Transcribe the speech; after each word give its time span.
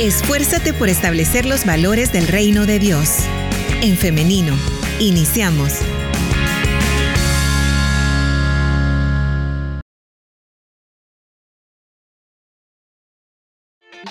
Esfuérzate 0.00 0.72
por 0.72 0.88
establecer 0.88 1.44
los 1.44 1.66
valores 1.66 2.12
del 2.12 2.26
reino 2.26 2.64
de 2.64 2.78
Dios. 2.78 3.18
En 3.82 3.96
femenino, 3.96 4.54
iniciamos. 4.98 5.80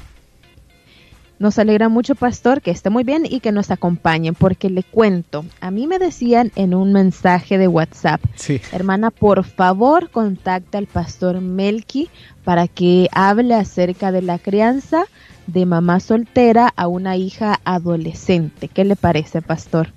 Nos 1.42 1.58
alegra 1.58 1.88
mucho, 1.88 2.14
pastor, 2.14 2.62
que 2.62 2.70
esté 2.70 2.88
muy 2.88 3.02
bien 3.02 3.26
y 3.28 3.40
que 3.40 3.50
nos 3.50 3.72
acompañen, 3.72 4.32
porque 4.32 4.70
le 4.70 4.84
cuento, 4.84 5.44
a 5.60 5.72
mí 5.72 5.88
me 5.88 5.98
decían 5.98 6.52
en 6.54 6.72
un 6.72 6.92
mensaje 6.92 7.58
de 7.58 7.66
WhatsApp, 7.66 8.20
sí. 8.36 8.60
hermana, 8.70 9.10
por 9.10 9.42
favor 9.42 10.08
contacte 10.10 10.78
al 10.78 10.86
pastor 10.86 11.40
Melky 11.40 12.08
para 12.44 12.68
que 12.68 13.08
hable 13.10 13.56
acerca 13.56 14.12
de 14.12 14.22
la 14.22 14.38
crianza 14.38 15.02
de 15.48 15.66
mamá 15.66 15.98
soltera 15.98 16.72
a 16.76 16.86
una 16.86 17.16
hija 17.16 17.58
adolescente. 17.64 18.68
¿Qué 18.68 18.84
le 18.84 18.94
parece, 18.94 19.42
pastor? 19.42 19.88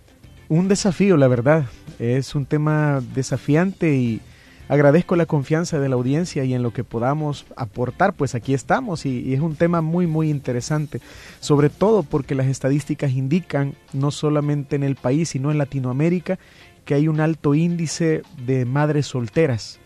Un 0.49 0.67
desafío, 0.67 1.15
la 1.15 1.27
verdad. 1.27 1.65
Es 1.99 2.33
un 2.33 2.47
tema 2.47 3.03
desafiante 3.13 3.95
y 3.95 4.19
agradezco 4.67 5.15
la 5.15 5.25
confianza 5.25 5.79
de 5.79 5.89
la 5.89 5.95
audiencia 5.95 6.43
y 6.43 6.53
en 6.53 6.63
lo 6.63 6.73
que 6.73 6.83
podamos 6.83 7.45
aportar, 7.55 8.13
pues 8.13 8.35
aquí 8.35 8.53
estamos 8.53 9.05
y, 9.05 9.33
es 9.33 9.39
un 9.39 9.55
tema 9.55 9.81
muy 9.81 10.07
muy 10.07 10.29
interesante, 10.29 11.01
sobre 11.39 11.69
todo 11.69 12.03
porque 12.03 12.35
las 12.35 12.47
estadísticas 12.47 13.11
indican, 13.11 13.75
no 13.93 14.11
solamente 14.11 14.75
en 14.75 14.83
el 14.83 14.95
país, 14.95 15.29
sino 15.29 15.51
en 15.51 15.57
Latinoamérica, 15.57 16.39
que 16.85 16.93
hay 16.93 17.07
un 17.07 17.19
alto 17.19 17.55
índice 17.55 18.21
de 18.45 18.65
madres 18.65 19.07
solteras. 19.07 19.79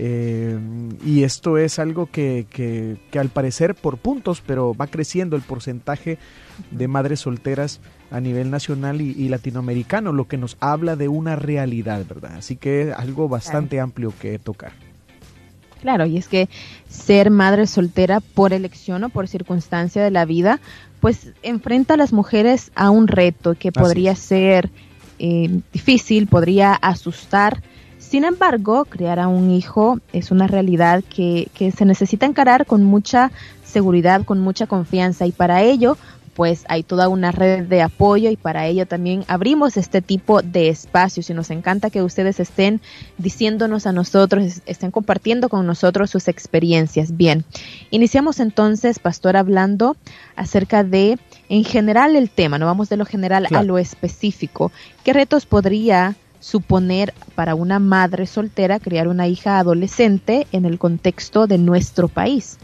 Eh, 0.00 0.56
y 1.04 1.24
esto 1.24 1.58
es 1.58 1.80
algo 1.80 2.06
que, 2.06 2.46
que, 2.48 2.98
que, 3.10 3.18
al 3.18 3.30
parecer 3.30 3.74
por 3.74 3.98
puntos, 3.98 4.40
pero 4.46 4.72
va 4.72 4.86
creciendo 4.86 5.34
el 5.34 5.42
porcentaje 5.42 6.18
de 6.70 6.86
madres 6.86 7.18
solteras 7.20 7.80
a 8.10 8.20
nivel 8.20 8.50
nacional 8.50 9.00
y, 9.00 9.10
y 9.10 9.28
latinoamericano, 9.28 10.12
lo 10.12 10.28
que 10.28 10.38
nos 10.38 10.56
habla 10.60 10.96
de 10.96 11.08
una 11.08 11.36
realidad, 11.36 12.04
¿verdad? 12.08 12.36
Así 12.36 12.56
que 12.56 12.82
es 12.82 12.94
algo 12.94 13.28
bastante 13.28 13.76
claro. 13.76 13.84
amplio 13.84 14.12
que 14.20 14.38
tocar. 14.38 14.72
Claro, 15.80 16.06
y 16.06 16.16
es 16.16 16.28
que 16.28 16.48
ser 16.88 17.30
madre 17.30 17.66
soltera 17.66 18.20
por 18.20 18.52
elección 18.52 19.04
o 19.04 19.08
por 19.10 19.28
circunstancia 19.28 20.02
de 20.02 20.10
la 20.10 20.24
vida, 20.24 20.60
pues 21.00 21.32
enfrenta 21.42 21.94
a 21.94 21.96
las 21.96 22.12
mujeres 22.12 22.72
a 22.74 22.90
un 22.90 23.06
reto 23.06 23.54
que 23.54 23.70
podría 23.70 24.16
ser 24.16 24.70
eh, 25.18 25.60
difícil, 25.72 26.26
podría 26.26 26.74
asustar, 26.74 27.62
sin 27.98 28.24
embargo, 28.24 28.86
criar 28.86 29.18
a 29.18 29.28
un 29.28 29.50
hijo 29.50 30.00
es 30.12 30.30
una 30.30 30.46
realidad 30.46 31.04
que, 31.04 31.48
que, 31.52 31.72
se 31.72 31.84
necesita 31.84 32.26
encarar 32.26 32.64
con 32.64 32.82
mucha 32.82 33.30
seguridad, 33.64 34.24
con 34.24 34.40
mucha 34.40 34.66
confianza 34.66 35.26
y 35.26 35.32
para 35.32 35.62
ello 35.62 35.98
pues 36.38 36.64
hay 36.68 36.84
toda 36.84 37.08
una 37.08 37.32
red 37.32 37.64
de 37.64 37.82
apoyo 37.82 38.30
y 38.30 38.36
para 38.36 38.64
ello 38.64 38.86
también 38.86 39.24
abrimos 39.26 39.76
este 39.76 40.00
tipo 40.00 40.40
de 40.40 40.68
espacios 40.68 41.28
y 41.30 41.34
nos 41.34 41.50
encanta 41.50 41.90
que 41.90 42.00
ustedes 42.00 42.38
estén 42.38 42.80
diciéndonos 43.16 43.88
a 43.88 43.92
nosotros, 43.92 44.62
estén 44.64 44.92
compartiendo 44.92 45.48
con 45.48 45.66
nosotros 45.66 46.10
sus 46.10 46.28
experiencias. 46.28 47.16
Bien, 47.16 47.44
iniciamos 47.90 48.38
entonces, 48.38 49.00
Pastor, 49.00 49.36
hablando 49.36 49.96
acerca 50.36 50.84
de, 50.84 51.18
en 51.48 51.64
general, 51.64 52.14
el 52.14 52.30
tema, 52.30 52.56
no 52.56 52.66
vamos 52.66 52.88
de 52.88 52.98
lo 52.98 53.04
general 53.04 53.46
claro. 53.48 53.60
a 53.60 53.64
lo 53.64 53.76
específico. 53.76 54.70
¿Qué 55.02 55.12
retos 55.12 55.44
podría 55.44 56.14
suponer 56.38 57.14
para 57.34 57.56
una 57.56 57.80
madre 57.80 58.26
soltera 58.26 58.78
criar 58.78 59.08
una 59.08 59.26
hija 59.26 59.58
adolescente 59.58 60.46
en 60.52 60.66
el 60.66 60.78
contexto 60.78 61.48
de 61.48 61.58
nuestro 61.58 62.06
país? 62.06 62.58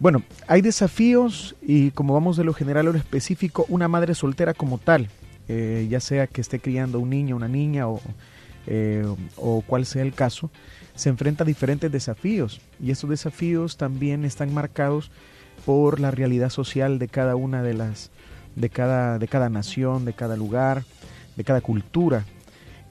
Bueno, 0.00 0.22
hay 0.46 0.62
desafíos 0.62 1.56
y 1.60 1.90
como 1.90 2.14
vamos 2.14 2.36
de 2.36 2.44
lo 2.44 2.54
general 2.54 2.86
a 2.86 2.92
lo 2.92 2.98
específico, 2.98 3.66
una 3.68 3.88
madre 3.88 4.14
soltera 4.14 4.54
como 4.54 4.78
tal, 4.78 5.08
eh, 5.48 5.88
ya 5.90 5.98
sea 5.98 6.28
que 6.28 6.40
esté 6.40 6.60
criando 6.60 7.00
un 7.00 7.10
niño, 7.10 7.34
una 7.34 7.48
niña 7.48 7.88
o, 7.88 8.00
eh, 8.68 9.04
o 9.36 9.62
cual 9.62 9.86
sea 9.86 10.02
el 10.02 10.14
caso, 10.14 10.50
se 10.94 11.08
enfrenta 11.08 11.42
a 11.42 11.46
diferentes 11.46 11.90
desafíos 11.90 12.60
y 12.80 12.92
estos 12.92 13.10
desafíos 13.10 13.76
también 13.76 14.24
están 14.24 14.54
marcados 14.54 15.10
por 15.66 15.98
la 15.98 16.12
realidad 16.12 16.50
social 16.50 17.00
de 17.00 17.08
cada 17.08 17.34
una 17.34 17.64
de 17.64 17.74
las, 17.74 18.12
de 18.54 18.70
cada, 18.70 19.18
de 19.18 19.26
cada 19.26 19.48
nación, 19.48 20.04
de 20.04 20.12
cada 20.12 20.36
lugar, 20.36 20.84
de 21.34 21.42
cada 21.42 21.60
cultura. 21.60 22.24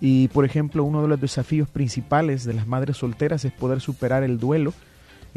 Y 0.02 0.28
por 0.28 0.44
ejemplo, 0.44 0.84
uno 0.84 1.02
de 1.04 1.08
los 1.08 1.22
desafíos 1.22 1.70
principales 1.70 2.44
de 2.44 2.54
las 2.54 2.68
madres 2.68 2.98
solteras 2.98 3.46
es 3.46 3.54
poder 3.54 3.80
superar 3.80 4.24
el 4.24 4.40
duelo, 4.40 4.74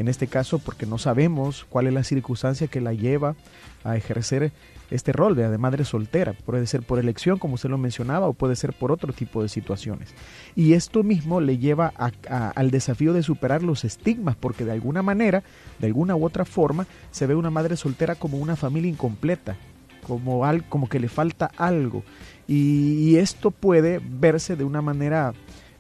en 0.00 0.08
este 0.08 0.28
caso 0.28 0.58
porque 0.58 0.86
no 0.86 0.96
sabemos 0.96 1.66
cuál 1.68 1.86
es 1.86 1.92
la 1.92 2.04
circunstancia 2.04 2.68
que 2.68 2.80
la 2.80 2.94
lleva 2.94 3.36
a 3.84 3.98
ejercer 3.98 4.50
este 4.90 5.12
rol 5.12 5.36
de, 5.36 5.58
madre 5.58 5.84
soltera. 5.84 6.32
Puede 6.32 6.66
ser 6.66 6.82
por 6.82 6.98
elección, 6.98 7.38
como 7.38 7.54
usted 7.54 7.68
lo 7.68 7.76
mencionaba, 7.76 8.26
o 8.26 8.32
puede 8.32 8.56
ser 8.56 8.72
por 8.72 8.92
otro 8.92 9.12
tipo 9.12 9.42
de 9.42 9.50
situaciones. 9.50 10.14
Y 10.56 10.72
esto 10.72 11.02
mismo 11.02 11.42
le 11.42 11.58
lleva 11.58 11.92
al 11.94 12.70
desafío 12.70 13.12
de 13.12 13.22
superar 13.22 13.62
los 13.62 13.84
estigmas, 13.84 14.36
porque 14.36 14.64
de 14.64 14.72
alguna 14.72 15.02
manera, 15.02 15.42
de 15.78 15.88
alguna 15.88 16.16
u 16.16 16.24
otra 16.24 16.46
forma, 16.46 16.86
se 17.10 17.26
ve 17.26 17.34
una 17.34 17.50
madre 17.50 17.76
soltera 17.76 18.14
como 18.14 18.38
una 18.38 18.56
familia 18.56 18.88
incompleta, 18.88 19.58
como, 20.06 20.46
al, 20.46 20.66
como 20.66 20.88
que 20.88 20.98
le 20.98 21.10
falta 21.10 21.50
algo. 21.58 22.04
Y, 22.48 22.94
y 22.94 23.16
esto 23.16 23.50
puede 23.50 24.00
verse 24.02 24.56
de 24.56 24.64
una 24.64 24.80
manera 24.80 25.34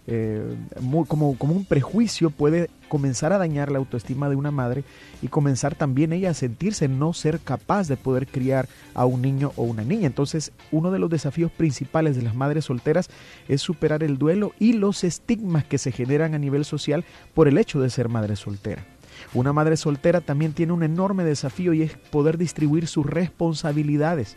eh, 0.06 0.56
muy, 0.80 1.06
como, 1.06 1.38
como 1.38 1.54
un 1.54 1.64
prejuicio, 1.64 2.28
puede 2.28 2.68
comenzar 2.90 3.32
a 3.32 3.38
dañar 3.38 3.70
la 3.70 3.78
autoestima 3.78 4.28
de 4.28 4.36
una 4.36 4.50
madre 4.50 4.84
y 5.22 5.28
comenzar 5.28 5.74
también 5.74 6.12
ella 6.12 6.30
a 6.30 6.34
sentirse 6.34 6.88
no 6.88 7.14
ser 7.14 7.38
capaz 7.40 7.88
de 7.88 7.96
poder 7.96 8.26
criar 8.26 8.68
a 8.92 9.06
un 9.06 9.22
niño 9.22 9.52
o 9.56 9.62
una 9.62 9.84
niña. 9.84 10.08
Entonces, 10.08 10.52
uno 10.72 10.90
de 10.90 10.98
los 10.98 11.08
desafíos 11.08 11.52
principales 11.52 12.16
de 12.16 12.22
las 12.22 12.34
madres 12.34 12.66
solteras 12.66 13.08
es 13.48 13.62
superar 13.62 14.02
el 14.02 14.18
duelo 14.18 14.52
y 14.58 14.74
los 14.74 15.04
estigmas 15.04 15.64
que 15.64 15.78
se 15.78 15.92
generan 15.92 16.34
a 16.34 16.38
nivel 16.38 16.64
social 16.64 17.04
por 17.32 17.48
el 17.48 17.56
hecho 17.56 17.80
de 17.80 17.90
ser 17.90 18.08
madre 18.08 18.34
soltera. 18.34 18.84
Una 19.34 19.52
madre 19.52 19.76
soltera 19.76 20.20
también 20.20 20.52
tiene 20.52 20.72
un 20.72 20.82
enorme 20.82 21.24
desafío 21.24 21.72
y 21.72 21.82
es 21.82 21.96
poder 21.96 22.38
distribuir 22.38 22.88
sus 22.88 23.06
responsabilidades. 23.06 24.36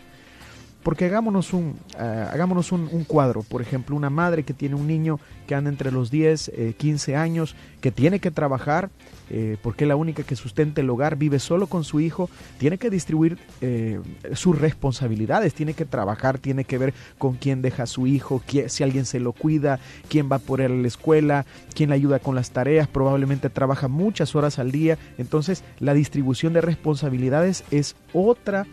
Porque 0.83 1.05
hagámonos 1.05 1.53
un, 1.53 1.75
uh, 1.97 2.01
hagámonos 2.31 2.71
un, 2.71 3.05
cuadro, 3.05 3.41
por 3.41 3.61
ejemplo, 3.61 3.95
una 3.95 4.09
madre 4.09 4.43
que 4.43 4.53
tiene 4.53 4.75
un 4.75 4.85
niño 4.85 5.19
que 5.47 5.55
anda 5.55 5.69
entre 5.69 5.91
los 5.91 6.11
10, 6.11 6.51
eh, 6.53 6.73
15 6.77 7.15
años, 7.15 7.55
que 7.81 7.91
tiene 7.91 8.19
que 8.19 8.31
trabajar, 8.31 8.89
eh, 9.29 9.57
porque 9.61 9.85
es 9.85 9.87
la 9.87 9.95
única 9.95 10.23
que 10.23 10.35
sustenta 10.35 10.81
el 10.81 10.89
hogar, 10.89 11.15
vive 11.15 11.39
solo 11.39 11.67
con 11.67 11.83
su 11.83 11.99
hijo, 11.99 12.29
tiene 12.57 12.77
que 12.77 12.89
distribuir 12.89 13.37
eh, 13.61 13.99
sus 14.33 14.59
responsabilidades, 14.59 15.53
tiene 15.53 15.73
que 15.73 15.85
trabajar, 15.85 16.37
tiene 16.37 16.65
que 16.65 16.77
ver 16.77 16.93
con 17.17 17.35
quién 17.35 17.61
deja 17.61 17.83
a 17.83 17.87
su 17.87 18.05
hijo, 18.07 18.41
quién, 18.45 18.69
si 18.69 18.83
alguien 18.83 19.05
se 19.05 19.19
lo 19.19 19.31
cuida, 19.31 19.79
quién 20.09 20.29
va 20.31 20.39
por 20.39 20.61
él 20.61 20.71
a 20.71 20.75
la 20.75 20.87
escuela, 20.87 21.45
quién 21.73 21.89
le 21.89 21.95
ayuda 21.95 22.19
con 22.19 22.35
las 22.35 22.51
tareas, 22.51 22.87
probablemente 22.87 23.49
trabaja 23.49 23.87
muchas 23.87 24.35
horas 24.35 24.59
al 24.59 24.71
día, 24.71 24.97
entonces 25.17 25.63
la 25.79 25.93
distribución 25.93 26.53
de 26.53 26.61
responsabilidades 26.61 27.63
es 27.71 27.95
otra 28.13 28.65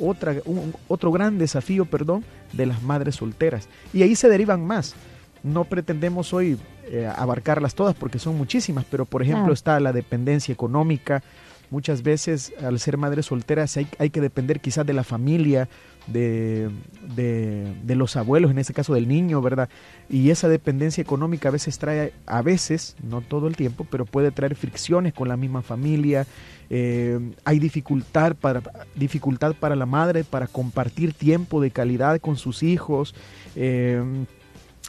otra, 0.00 0.36
un, 0.44 0.74
otro 0.88 1.12
gran 1.12 1.38
desafío, 1.38 1.84
perdón, 1.84 2.24
de 2.52 2.66
las 2.66 2.82
madres 2.82 3.16
solteras. 3.16 3.68
Y 3.92 4.02
ahí 4.02 4.16
se 4.16 4.28
derivan 4.28 4.66
más. 4.66 4.94
No 5.42 5.64
pretendemos 5.64 6.32
hoy 6.32 6.58
eh, 6.88 7.10
abarcarlas 7.14 7.74
todas 7.74 7.94
porque 7.94 8.18
son 8.18 8.36
muchísimas, 8.36 8.84
pero 8.90 9.04
por 9.04 9.22
ejemplo 9.22 9.52
está 9.52 9.78
la 9.80 9.92
dependencia 9.92 10.52
económica. 10.52 11.22
Muchas 11.70 12.02
veces 12.02 12.52
al 12.62 12.78
ser 12.78 12.96
madres 12.96 13.26
solteras 13.26 13.76
hay, 13.76 13.88
hay, 13.98 14.10
que 14.10 14.20
depender 14.20 14.60
quizás 14.60 14.86
de 14.86 14.92
la 14.92 15.04
familia, 15.04 15.68
de, 16.06 16.70
de, 17.14 17.94
los 17.94 18.16
abuelos, 18.16 18.50
en 18.50 18.58
este 18.58 18.72
caso 18.72 18.94
del 18.94 19.08
niño, 19.08 19.40
¿verdad? 19.42 19.68
Y 20.08 20.30
esa 20.30 20.48
dependencia 20.48 21.02
económica 21.02 21.48
a 21.48 21.52
veces 21.52 21.78
trae, 21.78 22.12
a 22.26 22.42
veces, 22.42 22.96
no 23.02 23.20
todo 23.20 23.48
el 23.48 23.56
tiempo, 23.56 23.86
pero 23.90 24.04
puede 24.04 24.30
traer 24.30 24.54
fricciones 24.54 25.14
con 25.14 25.28
la 25.28 25.36
misma 25.36 25.62
familia. 25.62 26.26
Eh, 26.68 27.18
hay 27.44 27.58
dificultad 27.58 28.34
para, 28.34 28.62
dificultad 28.94 29.54
para 29.54 29.76
la 29.76 29.86
madre 29.86 30.24
para 30.24 30.46
compartir 30.46 31.12
tiempo 31.12 31.60
de 31.60 31.70
calidad 31.70 32.20
con 32.20 32.36
sus 32.36 32.62
hijos. 32.62 33.14
Eh, 33.54 34.02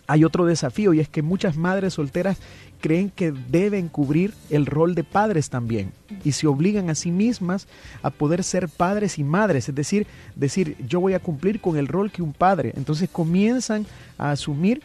hay 0.08 0.24
otro 0.24 0.46
desafío 0.46 0.94
y 0.94 1.02
es 1.02 1.10
que 1.10 1.22
muchas 1.22 1.58
madres 1.58 1.94
solteras 1.94 2.38
creen 2.80 3.10
que 3.10 3.32
deben 3.32 3.90
cubrir 3.90 4.34
el 4.50 4.66
rol 4.66 4.96
de 4.96 5.04
padres 5.04 5.50
también 5.50 5.92
y 6.24 6.32
se 6.32 6.48
obligan 6.48 6.90
a 6.90 6.96
sí 6.96 7.12
mismas 7.12 7.68
a 8.02 8.10
poder 8.10 8.44
ser 8.44 8.70
padres 8.70 9.20
y 9.20 9.24
madres, 9.24 9.68
es 9.68 9.76
decir, 9.76 10.08
decir 10.36 10.78
yo 10.88 11.02
voy 11.02 11.14
a 11.14 11.20
cumplir 11.20 11.60
con 11.60 11.78
el 11.78 11.88
rol 11.88 12.12
que 12.12 12.22
un 12.22 12.34
padre. 12.34 12.74
Entonces 12.78 13.10
comienzan 13.10 13.86
a 14.18 14.32
asumir 14.32 14.82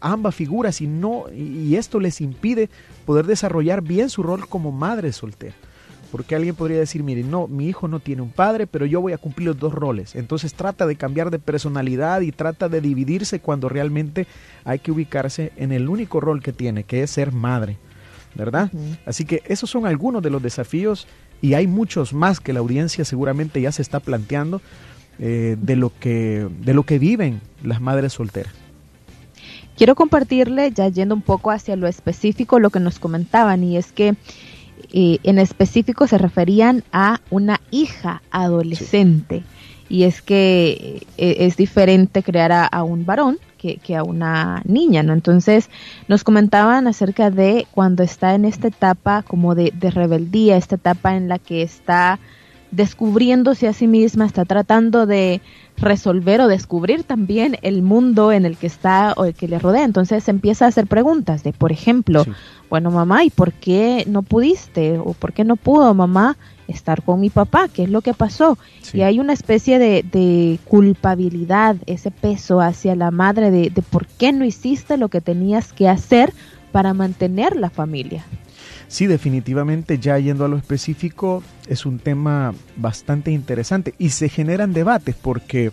ambas 0.00 0.34
figuras 0.34 0.80
y 0.80 0.86
no 0.86 1.24
y 1.34 1.74
esto 1.76 1.98
les 1.98 2.20
impide 2.20 2.68
poder 3.06 3.26
desarrollar 3.26 3.82
bien 3.82 4.10
su 4.10 4.22
rol 4.22 4.46
como 4.48 4.72
madre 4.72 5.12
soltera. 5.12 5.54
Porque 6.10 6.34
alguien 6.34 6.54
podría 6.54 6.78
decir, 6.78 7.02
mire, 7.02 7.22
no, 7.22 7.48
mi 7.48 7.68
hijo 7.68 7.88
no 7.88 8.00
tiene 8.00 8.22
un 8.22 8.30
padre, 8.30 8.66
pero 8.66 8.86
yo 8.86 9.00
voy 9.00 9.12
a 9.12 9.18
cumplir 9.18 9.48
los 9.48 9.58
dos 9.58 9.72
roles. 9.72 10.14
Entonces 10.14 10.54
trata 10.54 10.86
de 10.86 10.96
cambiar 10.96 11.30
de 11.30 11.38
personalidad 11.38 12.20
y 12.20 12.32
trata 12.32 12.68
de 12.68 12.80
dividirse 12.80 13.40
cuando 13.40 13.68
realmente 13.68 14.26
hay 14.64 14.78
que 14.78 14.92
ubicarse 14.92 15.52
en 15.56 15.72
el 15.72 15.88
único 15.88 16.20
rol 16.20 16.42
que 16.42 16.52
tiene, 16.52 16.84
que 16.84 17.02
es 17.02 17.10
ser 17.10 17.32
madre. 17.32 17.76
¿Verdad? 18.34 18.70
Así 19.06 19.24
que 19.24 19.42
esos 19.46 19.70
son 19.70 19.86
algunos 19.86 20.22
de 20.22 20.28
los 20.28 20.42
desafíos 20.42 21.06
y 21.40 21.54
hay 21.54 21.66
muchos 21.66 22.12
más 22.12 22.38
que 22.38 22.52
la 22.52 22.60
audiencia 22.60 23.04
seguramente 23.06 23.62
ya 23.62 23.72
se 23.72 23.80
está 23.80 23.98
planteando 23.98 24.60
eh, 25.18 25.56
de, 25.58 25.76
lo 25.76 25.90
que, 25.98 26.46
de 26.60 26.74
lo 26.74 26.82
que 26.82 26.98
viven 26.98 27.40
las 27.62 27.80
madres 27.80 28.12
solteras. 28.12 28.52
Quiero 29.76 29.94
compartirle, 29.94 30.70
ya 30.72 30.88
yendo 30.88 31.14
un 31.14 31.22
poco 31.22 31.50
hacia 31.50 31.76
lo 31.76 31.86
específico, 31.86 32.58
lo 32.58 32.68
que 32.70 32.80
nos 32.80 32.98
comentaban, 32.98 33.64
y 33.64 33.76
es 33.76 33.92
que 33.92 34.14
en 34.92 35.38
específico 35.38 36.06
se 36.06 36.18
referían 36.18 36.84
a 36.92 37.20
una 37.30 37.60
hija 37.70 38.22
adolescente. 38.30 39.42
Y 39.88 40.02
es 40.02 40.20
que 40.20 41.06
eh, 41.16 41.36
es 41.40 41.56
diferente 41.56 42.22
crear 42.22 42.68
a, 42.70 42.82
un 42.82 43.06
varón 43.06 43.38
que, 43.58 43.96
a 43.96 44.02
una 44.02 44.62
niña, 44.64 45.02
¿no? 45.02 45.12
Entonces 45.12 45.70
nos 46.08 46.24
comentaban 46.24 46.86
acerca 46.86 47.30
de 47.30 47.66
cuando 47.72 48.02
está 48.02 48.34
en 48.34 48.44
esta 48.44 48.68
etapa 48.68 49.22
como 49.22 49.54
de, 49.54 49.72
de 49.74 49.90
rebeldía, 49.90 50.56
esta 50.56 50.76
etapa 50.76 51.16
en 51.16 51.28
la 51.28 51.38
que 51.38 51.62
está 51.62 52.18
descubriéndose 52.70 53.68
a 53.68 53.72
sí 53.72 53.86
misma, 53.86 54.26
está 54.26 54.44
tratando 54.44 55.06
de 55.06 55.40
resolver 55.78 56.40
o 56.40 56.48
descubrir 56.48 57.04
también 57.04 57.58
el 57.62 57.82
mundo 57.82 58.32
en 58.32 58.46
el 58.46 58.56
que 58.56 58.66
está 58.66 59.12
o 59.16 59.24
el 59.24 59.34
que 59.34 59.48
le 59.48 59.58
rodea. 59.58 59.84
Entonces 59.84 60.28
empieza 60.28 60.64
a 60.64 60.68
hacer 60.68 60.86
preguntas 60.86 61.42
de, 61.42 61.52
por 61.52 61.72
ejemplo, 61.72 62.24
bueno, 62.70 62.90
mamá, 62.90 63.24
¿y 63.24 63.30
por 63.30 63.52
qué 63.52 64.04
no 64.08 64.22
pudiste? 64.22 64.98
¿O 64.98 65.12
por 65.12 65.32
qué 65.32 65.44
no 65.44 65.56
pudo 65.56 65.92
mamá 65.94 66.36
estar 66.66 67.02
con 67.02 67.20
mi 67.20 67.30
papá? 67.30 67.68
¿Qué 67.68 67.84
es 67.84 67.90
lo 67.90 68.00
que 68.00 68.14
pasó? 68.14 68.58
Y 68.92 69.02
hay 69.02 69.20
una 69.20 69.32
especie 69.32 69.78
de, 69.78 70.58
culpabilidad, 70.64 71.76
ese 71.86 72.10
peso 72.10 72.60
hacia 72.60 72.96
la 72.96 73.10
madre 73.10 73.50
de, 73.50 73.70
de 73.70 73.82
por 73.82 74.06
qué 74.06 74.32
no 74.32 74.44
hiciste 74.44 74.96
lo 74.96 75.08
que 75.08 75.20
tenías 75.20 75.72
que 75.72 75.88
hacer 75.88 76.32
para 76.72 76.94
mantener 76.94 77.56
la 77.56 77.70
familia. 77.70 78.24
Sí, 78.88 79.06
definitivamente, 79.06 79.98
ya 79.98 80.18
yendo 80.18 80.44
a 80.44 80.48
lo 80.48 80.56
específico, 80.56 81.42
es 81.68 81.86
un 81.86 81.98
tema 81.98 82.54
bastante 82.76 83.32
interesante 83.32 83.94
y 83.98 84.10
se 84.10 84.28
generan 84.28 84.72
debates 84.72 85.16
porque 85.16 85.72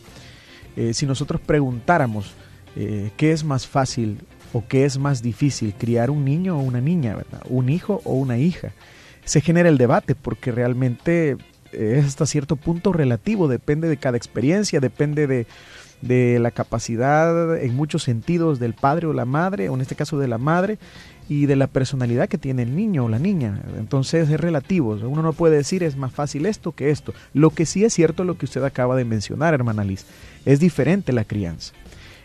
eh, 0.75 0.93
si 0.93 1.05
nosotros 1.05 1.39
preguntáramos 1.39 2.33
eh, 2.75 3.11
qué 3.15 3.31
es 3.31 3.43
más 3.43 3.67
fácil 3.67 4.17
o 4.51 4.65
qué 4.67 4.85
es 4.85 4.97
más 4.97 5.21
difícil, 5.21 5.73
criar 5.77 6.09
un 6.09 6.25
niño 6.25 6.57
o 6.57 6.61
una 6.61 6.81
niña, 6.81 7.15
¿verdad? 7.15 7.41
un 7.49 7.69
hijo 7.69 8.01
o 8.03 8.13
una 8.13 8.37
hija, 8.37 8.71
se 9.25 9.41
genera 9.41 9.69
el 9.69 9.77
debate 9.77 10.15
porque 10.15 10.51
realmente 10.51 11.37
es 11.71 12.05
hasta 12.05 12.25
cierto 12.25 12.55
punto 12.55 12.93
relativo, 12.93 13.47
depende 13.47 13.87
de 13.87 13.97
cada 13.97 14.17
experiencia, 14.17 14.79
depende 14.79 15.27
de, 15.27 15.47
de 16.01 16.39
la 16.39 16.51
capacidad 16.51 17.57
en 17.57 17.75
muchos 17.75 18.03
sentidos 18.03 18.59
del 18.59 18.73
padre 18.73 19.07
o 19.07 19.13
la 19.13 19.25
madre, 19.25 19.69
o 19.69 19.75
en 19.75 19.81
este 19.81 19.95
caso 19.95 20.19
de 20.19 20.27
la 20.27 20.37
madre, 20.37 20.77
y 21.29 21.45
de 21.45 21.55
la 21.55 21.67
personalidad 21.67 22.27
que 22.27 22.37
tiene 22.37 22.63
el 22.63 22.75
niño 22.75 23.05
o 23.05 23.09
la 23.09 23.19
niña. 23.19 23.61
Entonces 23.77 24.29
es 24.29 24.39
relativo. 24.39 24.97
Uno 25.03 25.21
no 25.21 25.33
puede 25.33 25.57
decir 25.57 25.83
es 25.83 25.95
más 25.95 26.11
fácil 26.11 26.45
esto 26.45 26.73
que 26.73 26.89
esto. 26.89 27.13
Lo 27.33 27.49
que 27.49 27.65
sí 27.65 27.83
es 27.85 27.93
cierto 27.93 28.23
lo 28.23 28.37
que 28.37 28.45
usted 28.45 28.63
acaba 28.63 28.95
de 28.95 29.05
mencionar, 29.05 29.53
hermana 29.53 29.83
Liz. 29.83 30.05
Es 30.45 30.59
diferente 30.59 31.13
la 31.13 31.23
crianza. 31.23 31.73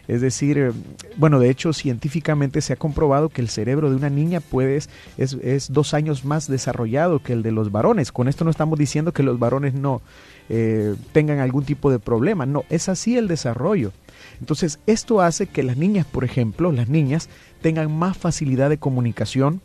Es 0.08 0.22
decir, 0.22 0.56
eh, 0.56 0.72
bueno, 1.16 1.38
de 1.38 1.50
hecho 1.50 1.74
científicamente 1.74 2.62
se 2.62 2.72
ha 2.72 2.76
comprobado 2.76 3.28
que 3.28 3.42
el 3.42 3.50
cerebro 3.50 3.90
de 3.90 3.96
una 3.96 4.08
niña 4.08 4.40
puede, 4.40 4.76
es, 4.76 4.88
es, 5.18 5.70
dos 5.70 5.92
años 5.92 6.24
más 6.24 6.48
desarrollado 6.48 7.22
que 7.22 7.34
el 7.34 7.42
de 7.42 7.52
los 7.52 7.70
varones. 7.70 8.10
Con 8.10 8.26
esto 8.26 8.42
no 8.44 8.50
estamos 8.50 8.78
diciendo 8.78 9.12
que 9.12 9.22
los 9.22 9.38
varones 9.38 9.74
no 9.74 10.00
eh, 10.48 10.94
tengan 11.12 11.40
algún 11.40 11.64
tipo 11.64 11.90
de 11.90 11.98
problema. 11.98 12.46
No, 12.46 12.64
es 12.70 12.88
así 12.88 13.18
el 13.18 13.28
desarrollo. 13.28 13.92
Entonces, 14.40 14.78
esto 14.86 15.20
hace 15.20 15.46
que 15.46 15.62
las 15.62 15.76
niñas, 15.76 16.06
por 16.06 16.24
ejemplo, 16.24 16.72
las 16.72 16.88
niñas 16.88 17.28
tengan 17.60 17.96
más 17.96 18.16
facilidad 18.16 18.70
de 18.70 18.78
comunicación, 18.78 19.60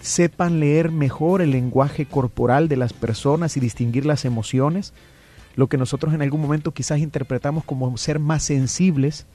sepan 0.00 0.60
leer 0.60 0.90
mejor 0.90 1.42
el 1.42 1.50
lenguaje 1.50 2.06
corporal 2.06 2.68
de 2.68 2.76
las 2.76 2.92
personas 2.92 3.56
y 3.56 3.60
distinguir 3.60 4.06
las 4.06 4.24
emociones, 4.24 4.92
lo 5.56 5.68
que 5.68 5.78
nosotros 5.78 6.14
en 6.14 6.22
algún 6.22 6.42
momento 6.42 6.72
quizás 6.72 6.98
interpretamos 6.98 7.64
como 7.64 7.96
ser 7.96 8.18
más 8.18 8.42
sensibles, 8.42 9.26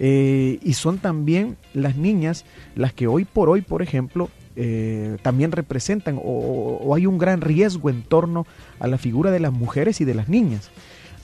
eh, 0.00 0.60
y 0.62 0.74
son 0.74 0.98
también 0.98 1.56
las 1.74 1.96
niñas 1.96 2.44
las 2.76 2.92
que 2.92 3.06
hoy 3.06 3.24
por 3.24 3.48
hoy, 3.48 3.62
por 3.62 3.82
ejemplo, 3.82 4.30
eh, 4.60 5.18
también 5.22 5.52
representan 5.52 6.20
o, 6.22 6.94
hay 6.94 7.06
un 7.06 7.18
gran 7.18 7.40
riesgo 7.40 7.90
en 7.90 8.02
torno 8.02 8.46
a 8.80 8.88
la 8.88 8.98
figura 8.98 9.30
de 9.30 9.40
las 9.40 9.52
mujeres 9.52 10.00
y 10.00 10.04
de 10.04 10.14
las 10.14 10.28
niñas. 10.28 10.70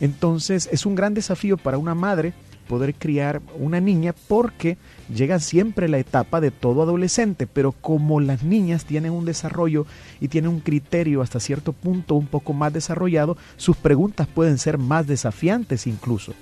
Entonces 0.01 0.69
es 0.73 0.87
un 0.87 0.95
gran 0.95 1.15
desafío 1.15 1.57
para 1.57 1.79
una 1.79 1.95
madre 1.95 2.33
poder 2.69 2.95
criar 2.95 3.41
una 3.59 3.81
niña 3.81 4.15
porque 4.29 4.77
llega 5.15 5.39
siempre 5.39 5.89
la 5.89 5.99
etapa 5.99 6.41
de 6.41 6.51
todo 6.51 6.83
adolescente, 6.83 7.47
pero 7.47 7.73
como 7.73 8.21
las 8.21 8.43
niñas 8.43 8.85
tienen 8.85 9.13
un 9.13 9.25
desarrollo 9.25 9.87
y 10.21 10.29
tienen 10.29 10.51
un 10.51 10.61
criterio 10.61 11.23
hasta 11.23 11.41
cierto 11.41 11.73
punto 11.73 12.15
un 12.15 12.27
poco 12.27 12.53
más 12.53 12.73
desarrollado, 12.73 13.37
sus 13.57 13.77
preguntas 13.77 14.27
pueden 14.27 14.59
ser 14.59 14.79
más 14.79 15.07
desafiantes 15.07 15.87
incluso. 15.87 16.35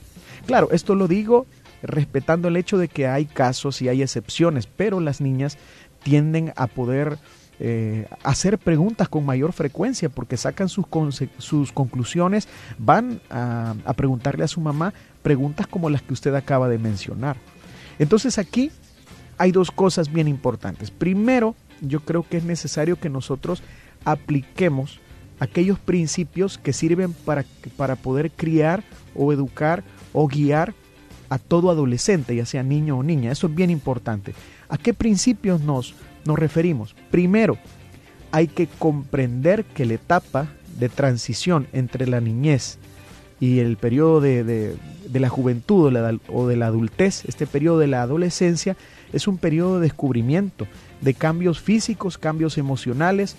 Claro, 0.46 0.68
esto 0.72 0.94
lo 0.94 1.08
digo 1.08 1.46
respetando 1.82 2.48
el 2.48 2.56
hecho 2.56 2.78
de 2.78 2.88
que 2.88 3.06
hay 3.06 3.26
casos 3.26 3.82
y 3.82 3.88
hay 3.88 4.02
excepciones, 4.02 4.66
pero 4.66 5.00
las 5.00 5.20
niñas 5.20 5.58
tienden 6.02 6.52
a 6.56 6.66
poder 6.66 7.18
eh, 7.60 8.08
hacer 8.22 8.58
preguntas 8.58 9.08
con 9.08 9.24
mayor 9.24 9.52
frecuencia 9.52 10.08
porque 10.08 10.36
sacan 10.36 10.68
sus, 10.68 10.86
sus 11.38 11.72
conclusiones, 11.72 12.48
van 12.78 13.20
a, 13.30 13.74
a 13.84 13.92
preguntarle 13.92 14.44
a 14.44 14.48
su 14.48 14.60
mamá 14.60 14.92
preguntas 15.22 15.66
como 15.66 15.90
las 15.90 16.02
que 16.02 16.12
usted 16.12 16.34
acaba 16.34 16.68
de 16.68 16.78
mencionar. 16.78 17.36
Entonces 17.98 18.38
aquí 18.38 18.70
hay 19.38 19.52
dos 19.52 19.70
cosas 19.70 20.12
bien 20.12 20.28
importantes. 20.28 20.90
Primero, 20.90 21.54
yo 21.80 22.00
creo 22.00 22.24
que 22.28 22.36
es 22.36 22.44
necesario 22.44 22.98
que 22.98 23.08
nosotros 23.08 23.62
apliquemos 24.04 25.00
aquellos 25.40 25.78
principios 25.78 26.58
que 26.58 26.72
sirven 26.72 27.12
para, 27.12 27.44
para 27.76 27.96
poder 27.96 28.30
criar 28.30 28.84
o 29.14 29.32
educar 29.32 29.82
o 30.12 30.28
guiar 30.28 30.74
a 31.28 31.38
todo 31.38 31.70
adolescente, 31.70 32.36
ya 32.36 32.46
sea 32.46 32.62
niño 32.62 32.98
o 32.98 33.02
niña. 33.02 33.32
Eso 33.32 33.46
es 33.46 33.54
bien 33.54 33.70
importante. 33.70 34.34
¿A 34.68 34.78
qué 34.78 34.94
principios 34.94 35.60
nos, 35.60 35.94
nos 36.24 36.38
referimos? 36.38 36.94
Primero, 37.10 37.58
hay 38.30 38.48
que 38.48 38.66
comprender 38.66 39.64
que 39.64 39.84
la 39.84 39.94
etapa 39.94 40.48
de 40.78 40.88
transición 40.88 41.66
entre 41.72 42.06
la 42.06 42.20
niñez 42.20 42.78
y 43.40 43.58
el 43.58 43.76
periodo 43.76 44.20
de, 44.20 44.76
la 45.12 45.28
juventud 45.28 45.94
o, 45.94 46.20
o 46.32 46.46
de 46.46 46.56
la 46.56 46.66
adultez, 46.66 47.24
este 47.26 47.46
periodo 47.46 47.78
de 47.78 47.88
la 47.88 48.02
adolescencia, 48.02 48.76
es 49.12 49.28
un 49.28 49.36
periodo 49.36 49.76
de 49.76 49.82
descubrimiento, 49.82 50.66
de 51.00 51.14
cambios 51.14 51.60
físicos, 51.60 52.18
cambios 52.18 52.56
emocionales. 52.56 53.36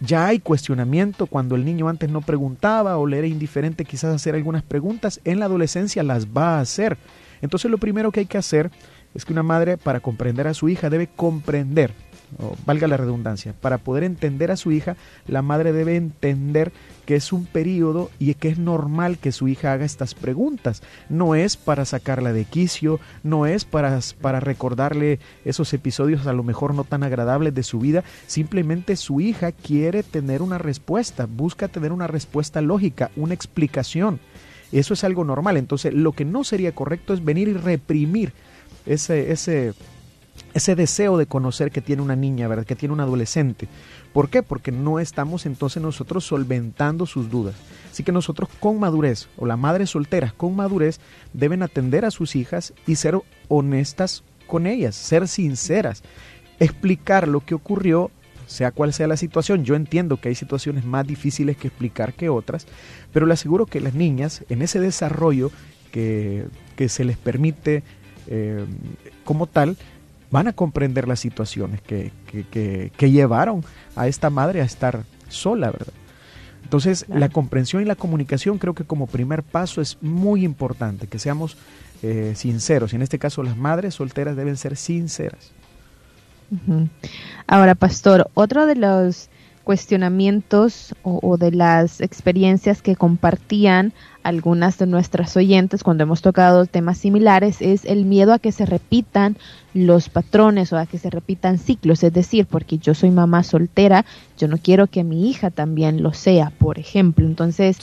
Ya 0.00 0.26
hay 0.26 0.40
cuestionamiento 0.40 1.26
cuando 1.26 1.54
el 1.54 1.64
niño 1.64 1.88
antes 1.88 2.10
no 2.10 2.20
preguntaba 2.20 2.96
o 2.96 3.06
le 3.06 3.18
era 3.18 3.26
indiferente 3.26 3.84
quizás 3.84 4.14
hacer 4.14 4.34
algunas 4.34 4.62
preguntas, 4.62 5.20
en 5.24 5.38
la 5.38 5.46
adolescencia 5.46 6.02
las 6.02 6.26
va 6.26 6.56
a 6.56 6.60
hacer. 6.60 6.96
Entonces 7.42 7.70
lo 7.70 7.78
primero 7.78 8.10
que 8.10 8.20
hay 8.20 8.26
que 8.26 8.38
hacer 8.38 8.70
es 9.14 9.24
que 9.24 9.32
una 9.32 9.42
madre 9.42 9.76
para 9.76 10.00
comprender 10.00 10.48
a 10.48 10.54
su 10.54 10.68
hija 10.68 10.90
debe 10.90 11.06
comprender 11.06 11.92
valga 12.66 12.88
la 12.88 12.96
redundancia, 12.96 13.54
para 13.60 13.78
poder 13.78 14.04
entender 14.04 14.50
a 14.50 14.56
su 14.56 14.72
hija, 14.72 14.96
la 15.26 15.42
madre 15.42 15.72
debe 15.72 15.96
entender 15.96 16.72
que 17.06 17.16
es 17.16 17.32
un 17.32 17.44
periodo 17.46 18.10
y 18.18 18.34
que 18.34 18.48
es 18.48 18.58
normal 18.58 19.18
que 19.18 19.32
su 19.32 19.48
hija 19.48 19.72
haga 19.72 19.84
estas 19.84 20.14
preguntas. 20.14 20.82
No 21.08 21.34
es 21.34 21.56
para 21.56 21.84
sacarla 21.84 22.32
de 22.32 22.44
quicio, 22.44 22.98
no 23.22 23.46
es 23.46 23.64
para, 23.64 24.00
para 24.20 24.40
recordarle 24.40 25.18
esos 25.44 25.72
episodios 25.74 26.26
a 26.26 26.32
lo 26.32 26.42
mejor 26.42 26.74
no 26.74 26.84
tan 26.84 27.02
agradables 27.02 27.54
de 27.54 27.62
su 27.62 27.78
vida, 27.78 28.04
simplemente 28.26 28.96
su 28.96 29.20
hija 29.20 29.52
quiere 29.52 30.02
tener 30.02 30.42
una 30.42 30.58
respuesta, 30.58 31.26
busca 31.26 31.68
tener 31.68 31.92
una 31.92 32.06
respuesta 32.06 32.60
lógica, 32.60 33.10
una 33.16 33.34
explicación. 33.34 34.20
Eso 34.72 34.94
es 34.94 35.04
algo 35.04 35.24
normal. 35.24 35.56
Entonces, 35.56 35.94
lo 35.94 36.12
que 36.12 36.24
no 36.24 36.42
sería 36.42 36.74
correcto 36.74 37.14
es 37.14 37.24
venir 37.24 37.48
y 37.48 37.52
reprimir 37.52 38.32
ese, 38.86 39.30
ese, 39.30 39.72
ese 40.52 40.74
deseo 40.74 41.18
de 41.18 41.26
conocer 41.26 41.70
que 41.70 41.80
tiene 41.80 42.02
una 42.02 42.16
niña, 42.16 42.48
¿verdad? 42.48 42.64
Que 42.64 42.76
tiene 42.76 42.92
un 42.92 43.00
adolescente. 43.00 43.68
¿Por 44.12 44.28
qué? 44.28 44.42
Porque 44.42 44.70
no 44.70 45.00
estamos 45.00 45.46
entonces 45.46 45.82
nosotros 45.82 46.24
solventando 46.24 47.06
sus 47.06 47.30
dudas. 47.30 47.54
Así 47.90 48.04
que 48.04 48.12
nosotros 48.12 48.48
con 48.60 48.78
madurez, 48.78 49.28
o 49.36 49.46
las 49.46 49.58
madres 49.58 49.90
solteras 49.90 50.32
con 50.32 50.54
madurez, 50.54 51.00
deben 51.32 51.62
atender 51.62 52.04
a 52.04 52.10
sus 52.10 52.36
hijas 52.36 52.72
y 52.86 52.96
ser 52.96 53.18
honestas 53.48 54.22
con 54.46 54.66
ellas, 54.66 54.94
ser 54.94 55.26
sinceras, 55.26 56.02
explicar 56.60 57.26
lo 57.26 57.40
que 57.40 57.54
ocurrió, 57.54 58.10
sea 58.46 58.70
cual 58.70 58.92
sea 58.92 59.08
la 59.08 59.16
situación. 59.16 59.64
Yo 59.64 59.74
entiendo 59.74 60.20
que 60.20 60.28
hay 60.28 60.34
situaciones 60.34 60.84
más 60.84 61.06
difíciles 61.06 61.56
que 61.56 61.68
explicar 61.68 62.14
que 62.14 62.28
otras, 62.28 62.66
pero 63.12 63.26
le 63.26 63.34
aseguro 63.34 63.66
que 63.66 63.80
las 63.80 63.94
niñas, 63.94 64.44
en 64.48 64.62
ese 64.62 64.80
desarrollo 64.80 65.50
que, 65.90 66.46
se 66.88 67.04
les 67.04 67.16
permite 67.16 67.82
eh, 68.26 68.64
como 69.24 69.46
tal, 69.46 69.76
van 70.34 70.48
a 70.48 70.52
comprender 70.52 71.06
las 71.06 71.20
situaciones 71.20 71.80
que, 71.80 72.10
que, 72.50 73.10
llevaron 73.12 73.64
a 73.94 74.08
esta 74.08 74.30
madre 74.30 74.62
a 74.62 74.64
estar 74.64 75.04
sola, 75.28 75.70
¿verdad? 75.70 75.92
Entonces, 76.64 77.04
la 77.08 77.28
comprensión 77.28 77.82
y 77.82 77.84
la 77.84 77.94
comunicación 77.94 78.58
creo 78.58 78.74
que 78.74 78.82
como 78.82 79.06
primer 79.06 79.44
paso 79.44 79.80
es 79.80 79.96
muy 80.02 80.44
importante, 80.44 81.06
que 81.06 81.20
seamos 81.20 81.56
eh, 82.02 82.32
sinceros. 82.34 82.92
Y 82.92 82.96
en 82.96 83.02
este 83.02 83.20
caso, 83.20 83.44
las 83.44 83.56
madres 83.56 83.94
solteras 83.94 84.34
deben 84.34 84.56
ser 84.56 84.76
sinceras. 84.76 85.52
Ahora, 87.46 87.76
pastor, 87.76 88.28
otro 88.34 88.66
de 88.66 88.74
los 88.74 89.30
cuestionamientos 89.62 90.96
o, 91.04 91.36
de 91.36 91.52
las 91.52 92.00
experiencias 92.00 92.82
que 92.82 92.96
compartían 92.96 93.92
algunas 94.24 94.78
de 94.78 94.86
nuestras 94.86 95.36
oyentes 95.36 95.84
cuando 95.84 96.02
hemos 96.02 96.22
tocado 96.22 96.64
temas 96.66 96.98
similares 96.98 97.60
es 97.60 97.84
el 97.84 98.06
miedo 98.06 98.32
a 98.32 98.38
que 98.38 98.52
se 98.52 98.66
repitan 98.66 99.36
los 99.74 100.08
patrones 100.08 100.72
o 100.72 100.78
a 100.78 100.86
que 100.86 100.98
se 100.98 101.10
repitan 101.10 101.58
ciclos, 101.58 102.02
es 102.02 102.12
decir, 102.12 102.46
porque 102.46 102.78
yo 102.78 102.94
soy 102.94 103.10
mamá 103.10 103.42
soltera, 103.42 104.06
yo 104.38 104.48
no 104.48 104.56
quiero 104.56 104.86
que 104.86 105.04
mi 105.04 105.28
hija 105.28 105.50
también 105.50 106.02
lo 106.02 106.14
sea, 106.14 106.50
por 106.58 106.78
ejemplo. 106.78 107.26
Entonces, 107.26 107.76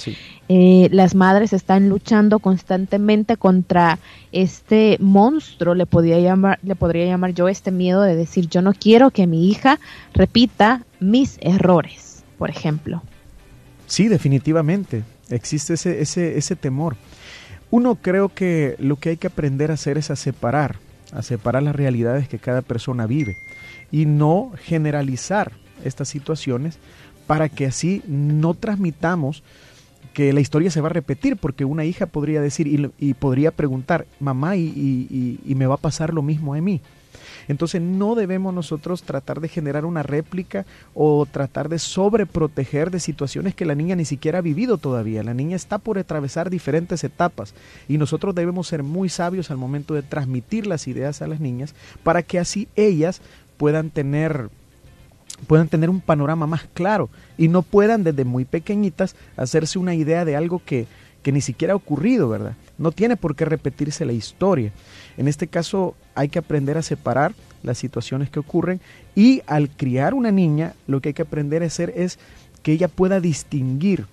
eh, 0.50 0.90
las 0.92 1.14
madres 1.16 1.54
están 1.54 1.90
luchando 1.90 2.40
constantemente 2.40 3.38
contra 3.38 4.00
este 4.32 4.98
monstruo, 5.00 5.76
le 5.76 5.86
podría 5.86 6.20
llamar, 6.20 6.60
le 6.64 6.76
podría 6.76 7.06
llamar 7.06 7.34
yo 7.34 7.50
este 7.50 7.72
miedo 7.72 8.02
de 8.02 8.16
decir, 8.16 8.48
yo 8.48 8.62
no 8.62 8.74
quiero 8.74 9.12
que 9.12 9.28
mi 9.28 9.50
hija 9.50 9.80
repita 10.14 10.86
mis 11.00 11.38
errores, 11.42 12.24
por 12.40 12.50
ejemplo. 12.50 13.04
Sí, 13.86 14.08
definitivamente. 14.08 15.04
Existe 15.32 15.74
ese, 15.74 16.02
ese, 16.02 16.38
ese 16.38 16.56
temor. 16.56 16.96
Uno 17.70 17.96
creo 17.96 18.30
que 18.30 18.76
lo 18.80 18.98
que 18.98 19.10
hay 19.10 19.18
que 19.18 19.28
aprender 19.28 19.72
a 19.72 19.76
hacer 19.76 19.98
es 19.98 20.12
a 20.12 20.16
separar, 20.16 20.78
a 21.14 21.22
separar 21.22 21.64
las 21.64 21.76
realidades 21.76 22.28
que 22.28 22.40
cada 22.40 22.62
persona 22.62 23.08
vive 23.08 23.38
y 23.92 24.06
no 24.06 24.52
generalizar 24.58 25.52
estas 25.84 26.10
situaciones 26.10 26.78
para 27.28 27.50
que 27.50 27.66
así 27.66 28.02
no 28.08 28.54
transmitamos 28.54 29.44
que 30.14 30.34
la 30.34 30.42
historia 30.42 30.72
se 30.72 30.82
va 30.82 30.90
a 30.90 30.94
repetir, 30.94 31.38
porque 31.38 31.64
una 31.64 31.86
hija 31.86 32.06
podría 32.06 32.42
decir 32.42 32.92
y, 32.98 33.14
podría 33.14 33.52
preguntar, 33.52 34.06
mamá, 34.20 34.58
y, 34.58 35.40
y, 35.46 35.56
me 35.56 35.68
va 35.68 35.76
a 35.76 35.78
pasar 35.78 36.14
lo 36.14 36.22
mismo 36.22 36.54
a 36.54 36.62
mí. 36.62 36.82
Entonces 37.52 37.82
no 37.82 38.16
debemos 38.16 38.54
nosotros 38.54 39.04
tratar 39.04 39.42
de 39.42 39.50
generar 39.50 39.84
una 39.84 40.04
réplica 40.04 40.66
o 40.94 41.26
tratar 41.26 41.68
de 41.68 41.80
sobreproteger 41.80 42.92
de 42.92 43.02
situaciones 43.02 43.54
que 43.56 43.66
la 43.66 43.76
niña 43.76 43.98
ni 43.98 44.06
siquiera 44.06 44.40
ha 44.40 44.42
vivido 44.42 44.78
todavía. 44.78 45.22
La 45.22 45.34
niña 45.34 45.58
está 45.58 45.78
por 45.78 46.00
atravesar 46.00 46.50
diferentes 46.50 47.04
etapas 47.04 47.54
y 47.90 47.98
nosotros 47.98 48.34
debemos 48.36 48.70
ser 48.70 48.84
muy 48.84 49.10
sabios 49.10 49.52
al 49.52 49.58
momento 49.58 49.94
de 49.94 50.02
transmitir 50.02 50.66
las 50.66 50.88
ideas 50.88 51.22
a 51.22 51.28
las 51.28 51.42
niñas 51.42 51.76
para 52.04 52.24
que 52.24 52.40
así 52.40 52.70
ellas 52.78 53.22
puedan 53.58 53.90
tener 53.90 54.50
puedan 55.46 55.68
tener 55.68 55.90
un 55.90 56.00
panorama 56.00 56.48
más 56.48 56.70
claro 56.74 57.10
y 57.38 57.50
no 57.50 57.64
puedan 57.64 58.04
desde 58.06 58.24
muy 58.24 58.46
pequeñitas 58.46 59.16
hacerse 59.36 59.78
una 59.78 59.94
idea 59.94 60.24
de 60.24 60.38
algo 60.38 60.62
que, 60.64 60.88
que 61.24 61.32
ni 61.32 61.42
siquiera 61.42 61.74
ha 61.74 61.78
ocurrido, 61.78 62.30
¿verdad? 62.30 62.56
No 62.78 62.92
tiene 62.92 63.16
por 63.16 63.36
qué 63.36 63.46
repetirse 63.46 64.06
la 64.06 64.14
historia. 64.14 64.72
En 65.18 65.28
este 65.28 65.48
caso 65.48 65.96
hay 66.16 66.30
que 66.30 66.40
aprender 66.40 66.78
a 66.78 66.82
separar 66.82 67.34
las 67.64 67.78
situaciones 67.78 68.30
que 68.30 68.40
ocurren 68.40 68.82
y 69.16 69.42
al 69.46 69.70
criar 69.70 70.14
una 70.14 70.32
niña 70.32 70.74
lo 70.88 71.00
que 71.00 71.10
hay 71.10 71.14
que 71.14 71.22
aprender 71.22 71.64
a 71.64 71.68
hacer 71.68 71.94
es 71.96 72.18
que 72.64 72.72
ella 72.72 72.88
pueda 72.88 73.20
distinguir, 73.20 74.06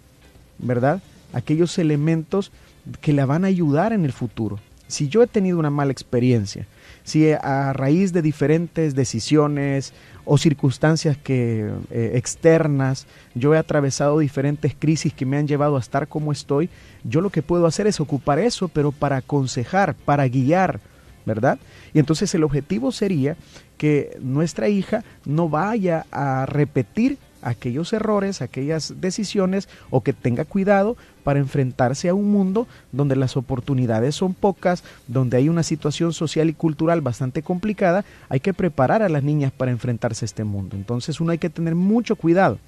¿verdad? 0.59 1.03
Aquellos 1.33 1.79
elementos 1.79 2.53
que 3.01 3.13
la 3.13 3.27
van 3.27 3.45
a 3.45 3.49
ayudar 3.49 3.93
en 3.93 4.05
el 4.05 4.13
futuro. 4.13 4.59
Si 4.87 5.09
yo 5.09 5.23
he 5.23 5.27
tenido 5.27 5.59
una 5.59 5.71
mala 5.71 5.93
experiencia, 5.93 6.67
si 7.05 7.31
a 7.33 7.73
raíz 7.73 8.13
de 8.13 8.23
diferentes 8.23 8.95
decisiones 8.95 9.93
o 10.31 10.37
circunstancias 10.37 11.17
que 11.17 11.71
eh, 11.91 12.13
externas, 12.15 13.07
yo 13.35 13.55
he 13.55 13.59
atravesado 13.59 14.19
diferentes 14.19 14.77
crisis 14.79 15.15
que 15.15 15.25
me 15.25 15.39
han 15.39 15.49
llevado 15.49 15.77
a 15.77 15.81
estar 15.81 16.07
como 16.07 16.33
estoy, 16.33 16.69
yo 17.03 17.23
lo 17.23 17.31
que 17.31 17.41
puedo 17.41 17.67
hacer 17.67 17.87
es 17.87 17.99
ocupar 17.99 18.39
eso, 18.39 18.69
pero 18.69 18.93
para 18.93 19.17
aconsejar, 19.17 19.95
para 19.95 20.29
guiar, 20.29 20.81
¿verdad? 21.25 21.59
Y 21.95 21.99
entonces 21.99 22.35
el 22.35 22.45
objetivo 22.45 22.93
sería 22.93 23.39
que 23.79 24.19
nuestra 24.21 24.69
hija 24.69 25.03
no 25.25 25.49
vaya 25.49 26.05
a 26.13 26.45
repetir 26.45 27.17
aquellos 27.41 27.95
errores, 27.95 28.43
aquellas 28.43 29.01
decisiones 29.01 29.69
o 29.89 30.03
que 30.03 30.13
tenga 30.13 30.45
cuidado 30.45 30.99
para 31.29 31.41
enfrentarse 31.41 32.09
a 32.09 32.15
un 32.15 32.33
mundo 32.33 32.67
donde 32.91 33.15
las 33.15 33.37
oportunidades 33.37 34.15
son 34.15 34.33
pocas, 34.33 34.83
donde 35.09 35.37
hay 35.37 35.51
una 35.51 35.63
situación 35.63 36.15
social 36.15 36.49
y 36.49 36.55
cultural 36.55 37.03
bastante 37.03 37.43
complicada, 37.43 38.07
hay 38.31 38.41
que 38.41 38.55
preparar 38.55 39.03
a 39.03 39.11
las 39.11 39.23
niñas 39.23 39.53
para 39.53 39.71
enfrentarse 39.71 40.25
a 40.25 40.29
este 40.29 40.45
mundo. 40.45 40.75
Entonces 40.75 41.21
uno 41.21 41.33
hay 41.33 41.37
que 41.37 41.51
tener 41.51 41.75
mucho 41.75 42.17
cuidado. 42.17 42.59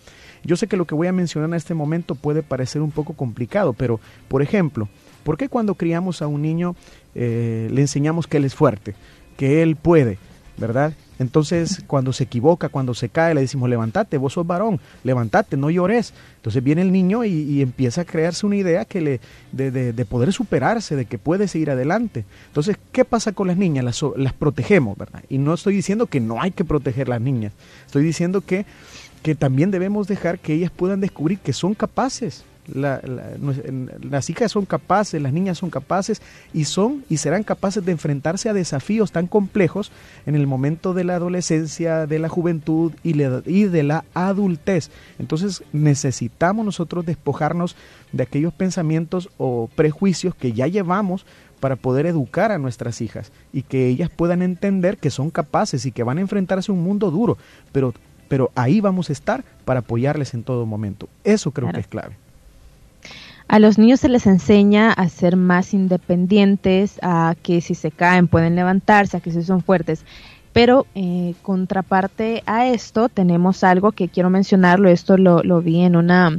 Yo 0.45 0.57
sé 0.57 0.67
que 0.67 0.77
lo 0.77 0.85
que 0.85 0.95
voy 0.95 1.07
a 1.07 1.13
mencionar 1.15 1.49
en 1.49 1.55
este 1.55 1.73
momento 1.73 2.15
puede 2.15 2.43
parecer 2.43 2.83
un 2.83 2.91
poco 2.91 3.15
complicado, 3.15 3.73
pero 3.73 3.99
por 4.29 4.43
ejemplo, 4.43 4.91
¿por 5.25 5.39
qué 5.39 5.49
cuando 5.49 5.75
criamos 5.75 6.21
a 6.21 6.27
un 6.27 6.43
niño 6.43 6.77
eh, 7.15 7.71
le 7.73 7.81
enseñamos 7.81 8.27
que 8.27 8.37
él 8.37 8.45
es 8.45 8.55
fuerte, 8.55 8.95
que 9.39 9.63
él 9.63 9.77
puede, 9.77 10.19
¿verdad? 10.61 10.93
Entonces, 11.19 11.83
cuando 11.87 12.13
se 12.13 12.25
equivoca, 12.25 12.69
cuando 12.69 12.95
se 12.95 13.09
cae, 13.09 13.35
le 13.35 13.41
decimos, 13.41 13.69
levántate, 13.69 14.19
vos 14.19 14.35
sos 14.35 14.47
varón, 14.47 14.81
levántate, 15.03 15.57
no 15.57 15.71
llores. 15.71 16.13
Entonces 16.37 16.63
viene 16.63 16.83
el 16.83 16.93
niño 16.93 17.25
y, 17.25 17.61
empieza 17.61 18.03
a 18.03 18.05
crearse 18.05 18.47
una 18.47 18.57
idea 18.57 18.85
que 18.85 19.01
le, 19.01 19.21
de, 19.53 19.71
de, 19.71 20.05
poder 20.05 20.33
superarse, 20.33 20.97
de 20.97 21.07
que 21.07 21.19
puede 21.19 21.49
seguir 21.49 21.71
adelante. 21.71 22.25
Entonces, 22.49 22.77
¿qué 22.93 23.05
pasa 23.05 23.33
con 23.33 23.49
las 23.49 23.57
niñas? 23.57 23.85
Las, 23.85 24.03
las 24.17 24.33
protegemos, 24.33 24.97
¿verdad? 24.97 25.23
Y 25.29 25.39
no 25.39 25.55
estoy 25.55 25.75
diciendo 25.75 26.07
que 26.07 26.21
no 26.21 26.41
hay 26.41 26.53
que 26.53 26.65
proteger 26.65 27.09
a 27.09 27.11
las 27.11 27.21
niñas, 27.21 27.53
estoy 27.87 28.05
diciendo 28.05 28.41
que, 28.41 28.65
que 29.23 29.35
también 29.35 29.71
debemos 29.71 30.07
dejar 30.09 30.39
que 30.39 30.55
ellas 30.55 30.71
puedan 30.71 31.01
descubrir 31.01 31.39
que 31.39 31.53
son 31.53 31.75
capaces, 31.75 32.45
las 32.75 34.31
hijas 34.31 34.53
son 34.53 34.67
capaces, 34.67 35.21
las 35.21 35.33
niñas 35.33 35.59
son 35.59 35.71
capaces 35.71 36.23
y 36.53 36.65
son 36.65 37.05
y 37.09 37.19
serán 37.19 37.43
capaces 37.43 37.85
de 37.85 37.93
enfrentarse 37.93 38.49
a 38.49 38.53
desafíos 38.53 39.13
tan 39.13 39.27
complejos 39.27 39.93
en 40.27 40.35
el 40.35 40.47
momento 40.47 40.95
de 40.95 41.05
la 41.05 41.17
adolescencia, 41.17 42.07
de 42.07 42.19
la 42.19 42.29
juventud 42.29 42.93
y, 43.03 43.21
y 43.47 43.65
de 43.65 43.83
la 43.83 44.05
adultez. 44.15 44.91
Entonces 45.19 45.63
necesitamos 45.73 46.65
nosotros 46.65 47.07
despojarnos 47.07 47.77
de 48.13 48.23
aquellos 48.23 48.53
pensamientos 48.53 49.31
o 49.39 49.69
prejuicios 49.75 50.35
que 50.35 50.53
ya 50.53 50.67
llevamos 50.67 51.27
para 51.61 51.77
poder 51.77 52.07
educar 52.07 52.51
a 52.51 52.59
nuestras 52.59 53.01
hijas 53.01 53.31
y 53.53 53.63
que 53.63 53.87
ellas 53.87 54.11
puedan 54.11 54.43
entender 54.43 54.97
que 54.97 55.11
son 55.11 55.31
capaces 55.31 55.87
y 55.87 55.93
que 55.93 56.03
van 56.03 56.19
a 56.19 56.23
enfrentarse 56.23 56.73
a 56.73 56.75
un 56.75 56.83
mundo 56.83 57.11
duro, 57.11 57.37
pero, 57.71 57.95
pero 58.29 58.51
ahí 58.55 58.81
vamos 58.81 59.11
a 59.11 59.13
estar 59.13 59.45
para 59.65 59.81
apoyarles 59.81 60.35
en 60.35 60.43
todo 60.43 60.67
momento. 60.67 61.09
Eso 61.23 61.53
creo 61.53 61.71
que 61.73 61.81
es 61.81 61.87
clave. 61.87 62.17
A 63.51 63.59
los 63.59 63.79
niños 63.79 63.99
se 63.99 64.09
les 64.09 64.29
enseña 64.29 64.93
a 64.93 65.09
ser 65.09 65.35
más 65.35 65.75
independientes, 65.75 67.01
a 67.03 67.35
que 67.43 67.61
si 67.61 67.75
se 67.75 67.91
caen 67.91 68.29
pueden 68.29 68.55
levantarse, 68.55 69.17
a 69.17 69.21
que 69.21 69.33
si 69.33 69.43
son 69.43 69.61
fuertes. 69.61 70.05
Pero 70.53 70.87
eh, 70.95 71.35
contraparte 71.43 72.45
a 72.47 72.69
esto 72.69 73.09
tenemos 73.09 73.65
algo 73.65 73.91
que 73.91 74.07
quiero 74.07 74.31
mencionarlo, 74.31 74.89
esto 74.89 75.17
lo, 75.17 75.61
vi 75.63 75.81
en 75.81 75.97
una 75.97 76.39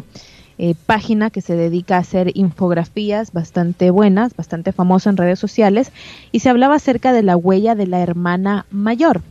eh, 0.58 0.74
página 0.86 1.32
que 1.32 1.42
se 1.42 1.58
dedica 1.58 1.98
a 1.98 2.00
hacer 2.00 2.32
infografías 2.34 3.34
bastante 3.34 3.92
buenas, 3.92 4.34
bastante 4.34 4.72
famosa 4.72 5.10
en 5.10 5.18
redes 5.18 5.38
sociales, 5.38 5.92
y 6.32 6.40
se 6.40 6.50
hablaba 6.50 6.76
acerca 6.76 7.12
de 7.12 7.24
la 7.24 7.36
huella 7.36 7.76
de 7.76 7.88
la 7.88 8.00
hermana 8.00 8.66
mayor. 8.72 9.22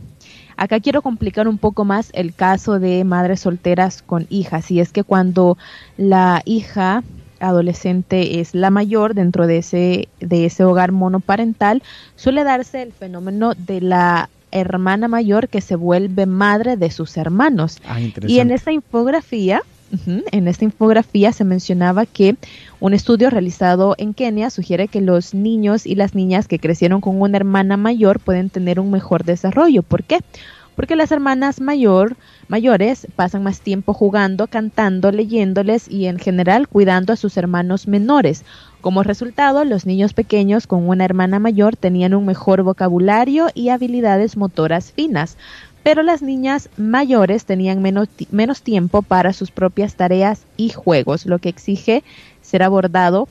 Acá 0.55 0.79
quiero 0.81 1.01
complicar 1.01 1.47
un 1.47 1.57
poco 1.57 1.83
más 1.83 2.11
el 2.13 2.35
caso 2.35 2.77
de 2.77 3.03
madres 3.05 3.39
solteras 3.39 4.03
con 4.03 4.27
hijas, 4.29 4.69
y 4.69 4.81
es 4.81 4.91
que 4.91 5.03
cuando 5.03 5.57
la 5.97 6.43
hija 6.45 7.01
adolescente 7.41 8.39
es 8.39 8.55
la 8.55 8.69
mayor 8.69 9.13
dentro 9.13 9.47
de 9.47 9.57
ese, 9.57 10.07
de 10.19 10.45
ese 10.45 10.63
hogar 10.63 10.91
monoparental, 10.91 11.83
suele 12.15 12.43
darse 12.43 12.81
el 12.81 12.93
fenómeno 12.93 13.53
de 13.55 13.81
la 13.81 14.29
hermana 14.51 15.07
mayor 15.07 15.47
que 15.47 15.61
se 15.61 15.75
vuelve 15.75 16.25
madre 16.25 16.77
de 16.77 16.91
sus 16.91 17.17
hermanos. 17.17 17.79
Ah, 17.85 17.99
y 17.99 18.39
en 18.39 18.51
esta 18.51 18.71
infografía, 18.71 19.61
en 20.31 20.47
esta 20.47 20.63
infografía 20.63 21.33
se 21.33 21.43
mencionaba 21.43 22.05
que 22.05 22.35
Un 22.79 22.93
estudio 22.93 23.29
realizado 23.29 23.93
en 23.97 24.13
Kenia 24.13 24.49
sugiere 24.49 24.87
que 24.87 25.01
los 25.01 25.33
niños 25.33 25.85
y 25.85 25.95
las 25.95 26.15
niñas 26.15 26.47
que 26.47 26.57
crecieron 26.57 26.99
con 26.99 27.21
una 27.21 27.37
hermana 27.37 27.77
mayor 27.77 28.19
pueden 28.19 28.49
tener 28.49 28.79
un 28.79 28.89
mejor 28.89 29.23
desarrollo. 29.23 29.83
¿Por 29.83 30.03
qué? 30.03 30.19
Porque 30.75 30.95
las 30.95 31.11
hermanas 31.11 31.61
mayor, 31.61 32.15
mayores 32.51 33.07
pasan 33.15 33.43
más 33.43 33.61
tiempo 33.61 33.93
jugando, 33.93 34.47
cantando, 34.47 35.09
leyéndoles 35.13 35.89
y 35.89 36.07
en 36.07 36.19
general 36.19 36.67
cuidando 36.67 37.13
a 37.13 37.15
sus 37.15 37.37
hermanos 37.37 37.87
menores. 37.87 38.43
Como 38.81 39.03
resultado, 39.03 39.63
los 39.63 39.85
niños 39.85 40.13
pequeños 40.13 40.67
con 40.67 40.89
una 40.89 41.05
hermana 41.05 41.39
mayor 41.39 41.77
tenían 41.77 42.13
un 42.13 42.25
mejor 42.25 42.63
vocabulario 42.63 43.47
y 43.53 43.69
habilidades 43.69 44.35
motoras 44.35 44.91
finas, 44.91 45.37
pero 45.81 46.03
las 46.03 46.21
niñas 46.21 46.69
mayores 46.75 47.45
tenían 47.45 47.81
menos, 47.81 48.61
tiempo 48.61 49.01
para 49.01 49.31
sus 49.31 49.49
propias 49.49 49.95
tareas 49.95 50.43
y 50.57 50.69
juegos, 50.69 51.25
lo 51.25 51.39
que 51.39 51.47
exige 51.47 52.03
ser 52.41 52.63
abordado 52.63 53.29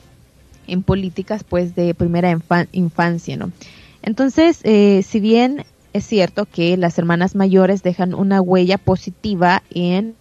en 0.65 0.81
políticas 0.81 1.43
pues 1.43 1.75
de 1.75 1.93
primera 1.93 2.35
infancia, 2.71 3.37
¿no? 3.37 3.51
Entonces, 4.01 4.61
eh, 4.63 5.03
si 5.07 5.19
bien 5.19 5.63
es 5.93 6.05
cierto 6.05 6.45
que 6.45 6.77
las 6.77 6.97
hermanas 6.97 7.35
mayores 7.35 7.83
dejan 7.83 8.13
una 8.13 8.41
huella 8.41 8.77
positiva 8.77 9.63
en 9.69 10.15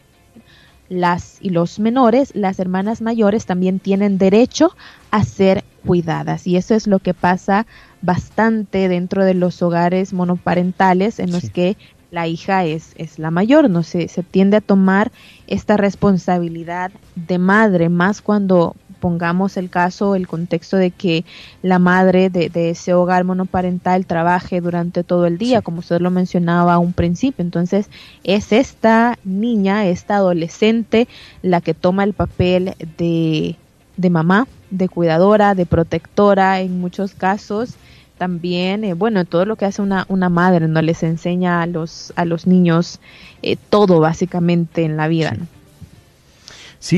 las 0.89 1.39
y 1.41 1.51
los 1.51 1.79
menores, 1.79 2.33
las 2.35 2.59
hermanas 2.59 3.01
mayores 3.01 3.47
también 3.47 3.79
tienen 3.79 4.19
derecho 4.19 4.75
a 5.13 5.25
ser 5.25 5.63
cuidadas 5.87 6.47
y 6.47 6.57
eso 6.57 6.75
es 6.75 6.89
lo 6.89 6.99
que 6.99 7.15
pasa 7.15 7.67
bastante 8.03 8.89
dentro 8.89 9.25
de 9.25 9.35
los 9.35 9.63
hogares 9.63 10.13
monoparentales 10.13 11.21
en 11.21 11.31
los 11.31 11.51
que 11.51 11.77
la 12.11 12.27
hija 12.27 12.65
es, 12.65 12.93
es 12.97 13.21
la 13.21 13.31
mayor, 13.31 13.71
no 13.71 13.85
se, 13.85 14.09
se 14.09 14.25
tiende 14.25 14.57
a 14.57 14.61
tomar 14.61 15.13
esta 15.47 15.77
responsabilidad 15.77 16.91
de 17.15 17.39
madre, 17.39 17.89
más 17.89 18.21
cuando 18.21 18.75
pongamos 19.01 19.57
el 19.57 19.71
caso, 19.71 20.15
el 20.15 20.29
contexto 20.29 20.77
de 20.77 20.91
que 20.91 21.25
la 21.63 21.79
madre 21.79 22.31
de, 22.31 22.71
ese 22.71 22.95
hogar 22.95 23.25
monoparental 23.25 24.07
trabaje 24.07 24.61
durante 24.61 25.03
todo 25.03 25.27
el 25.27 25.39
día, 25.39 25.63
como 25.63 25.81
usted 25.81 26.01
lo 26.01 26.11
mencionaba 26.11 26.75
a 26.75 26.79
un 26.79 26.93
principio. 26.93 27.43
Entonces, 27.45 27.89
es 28.23 28.53
esta 28.53 29.19
niña, 29.25 29.87
esta 29.87 30.17
adolescente, 30.17 31.09
la 31.43 31.61
que 31.61 31.75
toma 31.75 32.05
el 32.05 32.13
papel 32.13 32.75
de, 32.99 33.57
de 33.97 34.11
mamá, 34.11 34.47
de 34.71 34.89
cuidadora, 34.89 35.55
de 35.55 35.67
protectora 35.67 36.61
en 36.61 36.81
muchos 36.81 37.15
casos 37.15 37.75
también, 38.21 38.85
eh, 38.85 38.93
bueno, 38.93 39.25
todo 39.25 39.47
lo 39.47 39.57
que 39.57 39.65
hace 39.65 39.81
una, 39.81 40.05
una 40.11 40.29
madre, 40.29 40.69
¿no? 40.69 40.83
Les 40.83 41.03
enseña 41.03 41.63
a 41.63 41.67
los, 41.67 42.13
a 42.17 42.27
los 42.27 42.47
niños 42.47 43.01
eh, 43.41 43.57
todo 43.57 43.99
básicamente 43.99 44.85
en 44.85 44.99
la 44.99 45.09
vida, 45.09 45.35
Sí, 45.35 45.60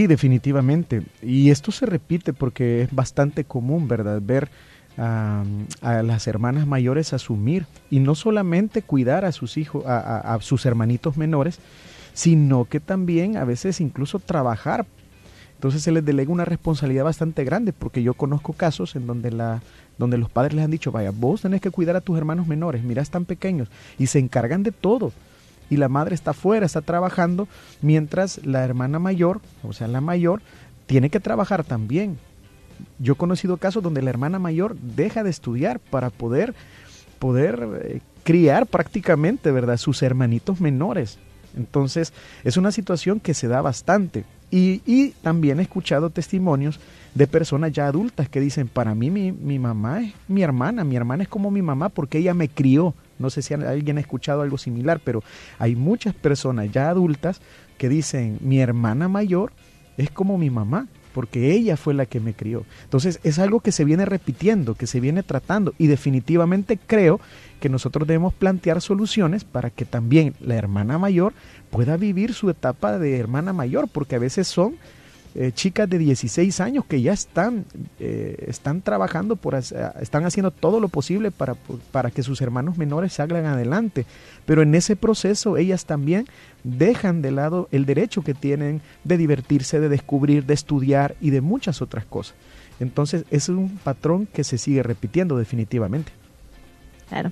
definitivamente. 0.06 1.02
Y 1.22 1.50
esto 1.50 1.72
se 1.72 1.86
repite 1.86 2.32
porque 2.32 2.82
es 2.82 2.94
bastante 2.94 3.44
común, 3.44 3.88
¿verdad? 3.88 4.22
Ver 4.22 4.48
a, 4.96 5.44
las 5.80 6.26
hermanas 6.26 6.66
mayores 6.66 7.12
asumir 7.12 7.66
y 7.90 7.98
no 8.00 8.14
solamente 8.14 8.82
cuidar 8.82 9.24
a 9.24 9.32
sus 9.32 9.56
hijos, 9.56 9.84
a, 9.86 10.38
sus 10.40 10.64
hermanitos 10.66 11.16
menores, 11.16 11.58
sino 12.14 12.66
que 12.66 12.78
también 12.78 13.36
a 13.36 13.44
veces 13.44 13.80
incluso 13.80 14.18
trabajar. 14.18 14.86
Entonces 15.54 15.82
se 15.82 15.92
les 15.92 16.04
delega 16.04 16.32
una 16.32 16.44
responsabilidad 16.44 17.04
bastante 17.04 17.44
grande 17.44 17.72
porque 17.72 18.02
yo 18.02 18.14
conozco 18.14 18.52
casos 18.52 18.96
en 18.96 19.06
donde 19.06 19.30
la 19.30 19.62
donde 19.98 20.16
los 20.16 20.30
padres 20.30 20.54
les 20.54 20.64
han 20.64 20.70
dicho, 20.70 20.90
vaya, 20.90 21.10
vos 21.10 21.42
tenés 21.42 21.60
que 21.60 21.70
cuidar 21.70 21.96
a 21.96 22.00
tus 22.00 22.16
hermanos 22.16 22.46
menores, 22.46 22.82
mira, 22.82 23.02
están 23.02 23.24
pequeños 23.26 23.68
y 23.98 24.06
se 24.06 24.18
encargan 24.18 24.62
de 24.62 24.72
todo 24.72 25.12
y 25.70 25.76
la 25.76 25.88
madre 25.88 26.14
está 26.14 26.32
fuera, 26.32 26.66
está 26.66 26.80
trabajando, 26.80 27.48
mientras 27.80 28.44
la 28.44 28.64
hermana 28.64 28.98
mayor, 28.98 29.40
o 29.62 29.72
sea, 29.72 29.88
la 29.88 30.00
mayor, 30.00 30.42
tiene 30.86 31.10
que 31.10 31.20
trabajar 31.20 31.64
también. 31.64 32.18
Yo 32.98 33.14
he 33.14 33.16
conocido 33.16 33.56
casos 33.56 33.82
donde 33.82 34.02
la 34.02 34.10
hermana 34.10 34.38
mayor 34.38 34.76
deja 34.76 35.22
de 35.22 35.30
estudiar 35.30 35.78
para 35.78 36.10
poder, 36.10 36.54
poder 37.18 37.68
eh, 37.82 38.00
criar 38.24 38.66
prácticamente, 38.66 39.50
¿verdad?, 39.50 39.76
sus 39.76 40.02
hermanitos 40.02 40.60
menores. 40.60 41.18
Entonces, 41.56 42.12
es 42.44 42.56
una 42.56 42.72
situación 42.72 43.20
que 43.20 43.34
se 43.34 43.48
da 43.48 43.60
bastante. 43.60 44.24
Y, 44.50 44.82
y, 44.84 45.10
también 45.22 45.60
he 45.60 45.62
escuchado 45.62 46.10
testimonios 46.10 46.78
de 47.14 47.26
personas 47.26 47.72
ya 47.72 47.86
adultas 47.86 48.28
que 48.28 48.40
dicen, 48.40 48.68
para 48.68 48.94
mí 48.94 49.10
mi, 49.10 49.32
mi 49.32 49.58
mamá 49.58 50.02
es 50.02 50.12
mi 50.28 50.42
hermana, 50.42 50.84
mi 50.84 50.96
hermana 50.96 51.22
es 51.22 51.28
como 51.28 51.50
mi 51.50 51.62
mamá 51.62 51.88
porque 51.88 52.18
ella 52.18 52.34
me 52.34 52.48
crió, 52.48 52.94
no 53.22 53.30
sé 53.30 53.40
si 53.40 53.54
alguien 53.54 53.96
ha 53.96 54.00
escuchado 54.00 54.42
algo 54.42 54.58
similar, 54.58 55.00
pero 55.02 55.22
hay 55.58 55.76
muchas 55.76 56.14
personas 56.14 56.70
ya 56.70 56.90
adultas 56.90 57.40
que 57.78 57.88
dicen, 57.88 58.38
mi 58.40 58.60
hermana 58.60 59.08
mayor 59.08 59.52
es 59.96 60.10
como 60.10 60.36
mi 60.36 60.50
mamá, 60.50 60.88
porque 61.12 61.52
ella 61.52 61.76
fue 61.76 61.94
la 61.94 62.06
que 62.06 62.20
me 62.20 62.34
crió. 62.34 62.64
Entonces 62.84 63.20
es 63.22 63.38
algo 63.38 63.60
que 63.60 63.72
se 63.72 63.84
viene 63.84 64.04
repitiendo, 64.04 64.74
que 64.74 64.86
se 64.86 65.00
viene 65.00 65.22
tratando 65.22 65.74
y 65.78 65.86
definitivamente 65.86 66.78
creo 66.78 67.20
que 67.60 67.68
nosotros 67.68 68.06
debemos 68.08 68.34
plantear 68.34 68.80
soluciones 68.80 69.44
para 69.44 69.70
que 69.70 69.84
también 69.84 70.34
la 70.40 70.56
hermana 70.56 70.98
mayor 70.98 71.32
pueda 71.70 71.96
vivir 71.96 72.34
su 72.34 72.50
etapa 72.50 72.98
de 72.98 73.18
hermana 73.18 73.52
mayor, 73.52 73.88
porque 73.88 74.16
a 74.16 74.20
veces 74.20 74.48
son 74.48 74.76
eh, 75.34 75.50
chicas 75.52 75.88
de 75.88 75.98
16 75.98 76.60
años 76.60 76.84
que 76.84 77.00
ya 77.00 77.12
están, 77.12 77.64
eh, 77.98 78.44
están 78.48 78.82
trabajando, 78.82 79.36
por, 79.36 79.54
están 79.54 80.24
haciendo 80.24 80.50
todo 80.50 80.80
lo 80.80 80.88
posible 80.88 81.30
para, 81.30 81.54
para 81.90 82.10
que 82.10 82.22
sus 82.22 82.40
hermanos 82.40 82.76
menores 82.76 83.14
salgan 83.14 83.46
adelante. 83.46 84.04
Pero 84.44 84.62
en 84.62 84.74
ese 84.74 84.96
proceso 84.96 85.56
ellas 85.56 85.86
también 85.86 86.26
dejan 86.64 87.22
de 87.22 87.30
lado 87.30 87.68
el 87.72 87.86
derecho 87.86 88.22
que 88.22 88.34
tienen 88.34 88.82
de 89.04 89.16
divertirse, 89.16 89.80
de 89.80 89.88
descubrir, 89.88 90.44
de 90.44 90.54
estudiar 90.54 91.16
y 91.20 91.30
de 91.30 91.40
muchas 91.40 91.82
otras 91.82 92.04
cosas. 92.04 92.34
Entonces 92.80 93.24
es 93.30 93.48
un 93.48 93.78
patrón 93.78 94.26
que 94.26 94.44
se 94.44 94.58
sigue 94.58 94.82
repitiendo 94.82 95.38
definitivamente. 95.38 96.12
Claro. 97.12 97.30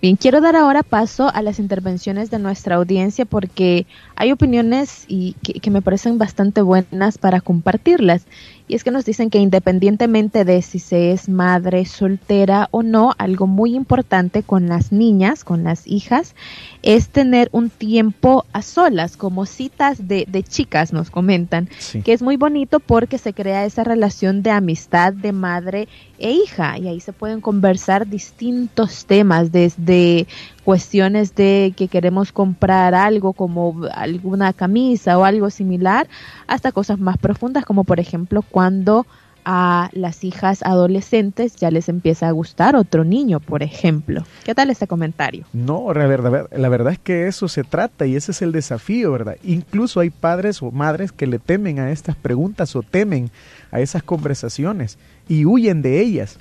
Bien, 0.00 0.14
quiero 0.14 0.40
dar 0.40 0.54
ahora 0.54 0.84
paso 0.84 1.28
a 1.34 1.42
las 1.42 1.58
intervenciones 1.58 2.30
de 2.30 2.38
nuestra 2.38 2.76
audiencia 2.76 3.24
porque 3.24 3.84
hay 4.14 4.30
opiniones 4.30 5.04
y 5.08 5.32
que, 5.42 5.72
me 5.72 5.82
parecen 5.82 6.18
bastante 6.18 6.62
buenas 6.62 7.18
para 7.18 7.40
compartirlas. 7.40 8.26
Y 8.68 8.76
es 8.76 8.84
que 8.84 8.92
nos 8.92 9.04
dicen 9.04 9.28
que 9.28 9.38
independientemente 9.38 10.44
de 10.44 10.62
si 10.62 10.78
se 10.78 11.10
es 11.10 11.28
madre 11.28 11.84
soltera 11.84 12.68
o 12.70 12.84
no, 12.84 13.12
algo 13.18 13.48
muy 13.48 13.74
importante 13.74 14.44
con 14.44 14.68
las 14.68 14.92
niñas, 14.92 15.42
con 15.42 15.64
las 15.64 15.84
hijas, 15.88 16.36
es 16.82 17.08
tener 17.08 17.48
un 17.50 17.68
tiempo 17.68 18.44
a 18.52 18.62
solas, 18.62 19.16
como 19.16 19.46
citas 19.46 20.06
de, 20.06 20.26
de 20.28 20.44
chicas 20.44 20.92
nos 20.92 21.10
comentan, 21.10 21.68
que 22.04 22.12
es 22.12 22.22
muy 22.22 22.36
bonito 22.36 22.78
porque 22.78 23.18
se 23.18 23.32
crea 23.32 23.64
esa 23.64 23.82
relación 23.82 24.44
de 24.44 24.52
amistad 24.52 25.12
de 25.12 25.32
madre 25.32 25.88
e 26.18 26.32
hija 26.32 26.78
y 26.78 26.88
ahí 26.88 27.00
se 27.00 27.12
pueden 27.12 27.40
conversar 27.40 28.06
distintos 28.06 29.06
temas 29.06 29.52
desde 29.52 30.26
cuestiones 30.64 31.34
de 31.34 31.72
que 31.76 31.88
queremos 31.88 32.32
comprar 32.32 32.94
algo 32.94 33.32
como 33.32 33.86
alguna 33.92 34.52
camisa 34.52 35.18
o 35.18 35.24
algo 35.24 35.50
similar, 35.50 36.08
hasta 36.46 36.72
cosas 36.72 36.98
más 36.98 37.18
profundas 37.18 37.64
como 37.64 37.84
por 37.84 38.00
ejemplo 38.00 38.42
cuando 38.42 39.06
a 39.50 39.88
las 39.94 40.24
hijas 40.24 40.62
adolescentes 40.62 41.56
ya 41.56 41.70
les 41.70 41.88
empieza 41.88 42.28
a 42.28 42.32
gustar 42.32 42.76
otro 42.76 43.02
niño, 43.02 43.40
por 43.40 43.62
ejemplo. 43.62 44.24
¿Qué 44.44 44.54
tal 44.54 44.68
este 44.68 44.86
comentario? 44.86 45.46
No, 45.54 45.94
la 45.94 46.06
verdad, 46.06 46.92
es 46.92 46.98
que 46.98 47.28
eso 47.28 47.48
se 47.48 47.64
trata 47.64 48.04
y 48.04 48.14
ese 48.14 48.32
es 48.32 48.42
el 48.42 48.52
desafío, 48.52 49.10
¿verdad? 49.10 49.36
Incluso 49.42 50.00
hay 50.00 50.10
padres 50.10 50.60
o 50.60 50.70
madres 50.70 51.12
que 51.12 51.26
le 51.26 51.38
temen 51.38 51.78
a 51.78 51.90
estas 51.90 52.14
preguntas 52.14 52.76
o 52.76 52.82
temen 52.82 53.30
a 53.70 53.80
esas 53.80 54.02
conversaciones 54.02 54.98
y 55.28 55.46
huyen 55.46 55.80
de 55.80 56.02
ellas. 56.02 56.36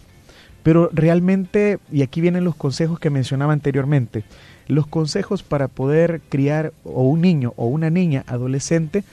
Pero 0.64 0.90
realmente, 0.92 1.80
y 1.90 2.02
aquí 2.02 2.20
vienen 2.20 2.44
los 2.44 2.56
consejos 2.56 3.00
que 3.00 3.10
mencionaba 3.10 3.54
anteriormente, 3.54 4.26
los 4.68 4.86
consejos 4.86 5.44
para 5.44 5.70
poder 5.70 6.20
criar 6.28 6.74
o 6.84 7.04
un 7.04 7.22
niño 7.22 7.54
o 7.56 7.68
una 7.68 7.90
niña 7.90 8.26
adolescente, 8.28 9.06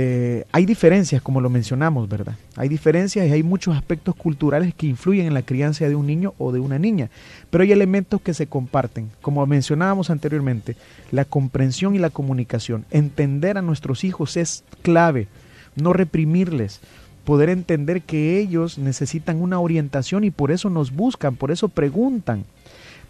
eh, 0.00 0.44
hay 0.52 0.64
diferencias, 0.64 1.20
como 1.20 1.40
lo 1.40 1.50
mencionamos, 1.50 2.08
¿verdad? 2.08 2.36
Hay 2.54 2.68
diferencias 2.68 3.26
y 3.26 3.32
hay 3.32 3.42
muchos 3.42 3.76
aspectos 3.76 4.14
culturales 4.14 4.72
que 4.72 4.86
influyen 4.86 5.26
en 5.26 5.34
la 5.34 5.42
crianza 5.42 5.88
de 5.88 5.96
un 5.96 6.06
niño 6.06 6.34
o 6.38 6.52
de 6.52 6.60
una 6.60 6.78
niña, 6.78 7.10
pero 7.50 7.64
hay 7.64 7.72
elementos 7.72 8.20
que 8.20 8.32
se 8.32 8.46
comparten, 8.46 9.10
como 9.20 9.44
mencionábamos 9.44 10.10
anteriormente, 10.10 10.76
la 11.10 11.24
comprensión 11.24 11.96
y 11.96 11.98
la 11.98 12.10
comunicación. 12.10 12.84
Entender 12.92 13.58
a 13.58 13.62
nuestros 13.62 14.04
hijos 14.04 14.36
es 14.36 14.62
clave, 14.82 15.26
no 15.74 15.92
reprimirles, 15.92 16.78
poder 17.24 17.48
entender 17.48 18.02
que 18.02 18.38
ellos 18.38 18.78
necesitan 18.78 19.42
una 19.42 19.58
orientación 19.58 20.22
y 20.22 20.30
por 20.30 20.52
eso 20.52 20.70
nos 20.70 20.92
buscan, 20.92 21.34
por 21.34 21.50
eso 21.50 21.68
preguntan. 21.68 22.44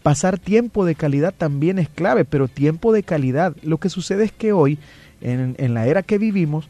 Pasar 0.02 0.38
tiempo 0.38 0.86
de 0.86 0.94
calidad 0.94 1.34
también 1.36 1.78
es 1.78 1.90
clave, 1.90 2.24
pero 2.24 2.48
tiempo 2.48 2.94
de 2.94 3.02
calidad. 3.02 3.54
Lo 3.62 3.76
que 3.76 3.90
sucede 3.90 4.24
es 4.24 4.32
que 4.32 4.54
hoy, 4.54 4.78
en, 5.20 5.74
la 5.74 5.86
era 5.86 6.02
que 6.02 6.18
vivimos, 6.18 6.68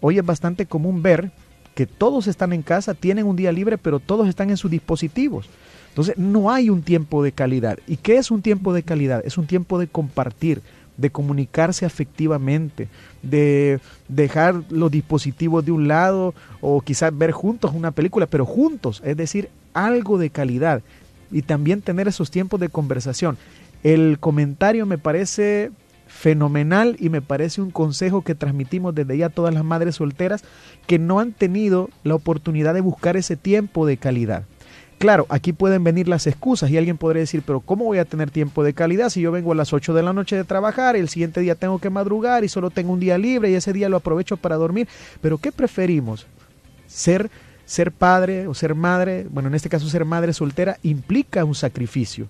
hoy 0.00 0.18
es 0.18 0.24
bastante 0.26 0.66
común 0.66 1.02
ver 1.02 1.30
que 1.74 1.86
todos 1.86 2.26
están 2.26 2.52
en 2.52 2.62
casa, 2.62 2.94
tienen 2.94 3.26
un 3.26 3.36
día 3.36 3.52
libre, 3.52 3.78
pero 3.78 3.98
todos 3.98 4.28
están 4.28 4.50
en 4.50 4.56
sus 4.56 4.70
dispositivos. 4.70 5.48
Entonces 5.88 6.16
no 6.18 6.50
hay 6.50 6.70
un 6.70 6.82
tiempo 6.82 7.22
de 7.22 7.32
calidad. 7.32 7.78
¿Y 7.86 7.96
qué 7.96 8.16
es 8.16 8.30
un 8.30 8.42
tiempo 8.42 8.72
de 8.72 8.82
calidad? 8.82 9.22
Es 9.24 9.38
un 9.38 9.46
tiempo 9.46 9.78
de 9.78 9.86
compartir, 9.86 10.60
de 10.96 11.10
comunicarse 11.10 11.86
afectivamente, 11.86 12.88
de 13.22 13.80
dejar 14.08 14.62
los 14.70 14.90
dispositivos 14.90 15.64
de 15.64 15.72
un 15.72 15.88
lado 15.88 16.34
o 16.60 16.80
quizás 16.80 17.16
ver 17.16 17.32
juntos 17.32 17.72
una 17.74 17.90
película, 17.90 18.26
pero 18.26 18.44
juntos, 18.44 19.02
es 19.04 19.16
decir, 19.16 19.50
algo 19.72 20.18
de 20.18 20.30
calidad 20.30 20.82
y 21.30 21.42
también 21.42 21.82
tener 21.82 22.08
esos 22.08 22.30
tiempos 22.30 22.60
de 22.60 22.68
conversación. 22.68 23.36
El 23.82 24.18
comentario 24.18 24.86
me 24.86 24.98
parece 24.98 25.70
fenomenal 26.14 26.96
y 27.00 27.08
me 27.08 27.20
parece 27.20 27.60
un 27.60 27.70
consejo 27.70 28.22
que 28.22 28.34
transmitimos 28.34 28.94
desde 28.94 29.18
ya 29.18 29.26
a 29.26 29.30
todas 29.30 29.52
las 29.52 29.64
madres 29.64 29.96
solteras 29.96 30.44
que 30.86 30.98
no 30.98 31.18
han 31.18 31.32
tenido 31.32 31.90
la 32.04 32.14
oportunidad 32.14 32.72
de 32.72 32.80
buscar 32.80 33.16
ese 33.16 33.36
tiempo 33.36 33.84
de 33.84 33.96
calidad. 33.96 34.44
Claro, 34.98 35.26
aquí 35.28 35.52
pueden 35.52 35.82
venir 35.82 36.06
las 36.06 36.26
excusas 36.26 36.70
y 36.70 36.78
alguien 36.78 36.96
podría 36.96 37.20
decir, 37.20 37.42
pero 37.44 37.60
¿cómo 37.60 37.84
voy 37.84 37.98
a 37.98 38.04
tener 38.04 38.30
tiempo 38.30 38.62
de 38.62 38.72
calidad 38.72 39.10
si 39.10 39.20
yo 39.20 39.32
vengo 39.32 39.52
a 39.52 39.56
las 39.56 39.72
8 39.72 39.92
de 39.92 40.02
la 40.02 40.12
noche 40.12 40.36
de 40.36 40.44
trabajar, 40.44 40.94
el 40.94 41.08
siguiente 41.08 41.40
día 41.40 41.56
tengo 41.56 41.80
que 41.80 41.90
madrugar 41.90 42.44
y 42.44 42.48
solo 42.48 42.70
tengo 42.70 42.92
un 42.92 43.00
día 43.00 43.18
libre 43.18 43.50
y 43.50 43.54
ese 43.54 43.72
día 43.72 43.88
lo 43.88 43.96
aprovecho 43.96 44.36
para 44.36 44.56
dormir? 44.56 44.88
Pero 45.20 45.38
¿qué 45.38 45.50
preferimos? 45.50 46.26
Ser 46.86 47.28
ser 47.66 47.92
padre 47.92 48.46
o 48.46 48.54
ser 48.54 48.74
madre, 48.74 49.26
bueno, 49.30 49.48
en 49.48 49.54
este 49.54 49.68
caso 49.68 49.88
ser 49.88 50.04
madre 50.04 50.32
soltera 50.32 50.78
implica 50.82 51.44
un 51.44 51.54
sacrificio. 51.54 52.28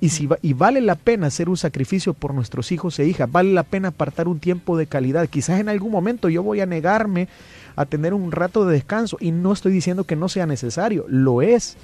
Y, 0.00 0.08
si 0.08 0.28
y 0.42 0.52
vale 0.52 0.80
la 0.80 0.96
pena 0.96 1.28
hacer 1.28 1.48
un 1.48 1.56
sacrificio 1.56 2.12
por 2.12 2.34
nuestros 2.34 2.72
hijos 2.72 2.98
e 2.98 3.06
hijas, 3.06 3.30
vale 3.30 3.52
la 3.52 3.62
pena 3.62 3.88
apartar 3.88 4.28
un 4.28 4.40
tiempo 4.40 4.76
de 4.76 4.86
calidad. 4.86 5.28
Quizás 5.28 5.60
en 5.60 5.68
algún 5.68 5.92
momento 5.92 6.28
yo 6.28 6.42
voy 6.42 6.60
a 6.60 6.66
negarme 6.66 7.28
a 7.76 7.84
tener 7.86 8.14
un 8.14 8.32
rato 8.32 8.66
de 8.66 8.72
descanso 8.72 9.16
y 9.20 9.30
no 9.30 9.52
estoy 9.52 9.72
diciendo 9.72 10.04
que 10.04 10.16
no 10.16 10.28
sea 10.28 10.46
necesario, 10.46 11.04
lo 11.08 11.42
es, 11.42 11.76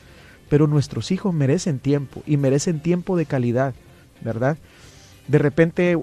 pero 0.49 0.67
nuestros 0.67 1.11
hijos 1.13 1.33
merecen 1.33 1.79
tiempo 1.79 2.23
y 2.27 2.37
merecen 2.37 2.81
tiempo 2.81 3.17
de 3.17 3.27
calidad, 3.27 3.75
¿verdad? 4.23 4.57
De 5.29 5.39
repente 5.39 5.97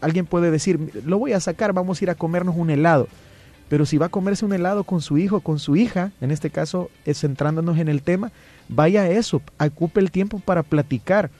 alguien 0.00 0.26
puede 0.26 0.50
decir, 0.50 1.02
lo 1.06 1.18
voy 1.18 1.32
a 1.32 1.40
sacar, 1.40 1.72
vamos 1.72 2.00
a 2.00 2.04
ir 2.04 2.10
a 2.10 2.14
comernos 2.14 2.56
un 2.56 2.70
helado. 2.70 3.08
Pero 3.70 3.86
si 3.86 3.98
va 3.98 4.06
a 4.06 4.10
comerse 4.10 4.44
un 4.44 4.52
helado 4.52 4.82
con 4.82 5.00
su 5.00 5.16
hijo, 5.16 5.42
con 5.42 5.60
su 5.60 5.76
hija, 5.76 6.10
en 6.20 6.32
este 6.32 6.50
caso 6.50 6.90
centrándonos 7.06 7.78
en 7.78 7.88
el 7.88 8.02
tema, 8.02 8.32
vaya 8.68 9.02
a 9.02 9.08
eso, 9.08 9.40
ocupe 9.60 10.00
el 10.00 10.10
tiempo 10.10 10.40
para 10.40 10.64
platicar. 10.64 11.30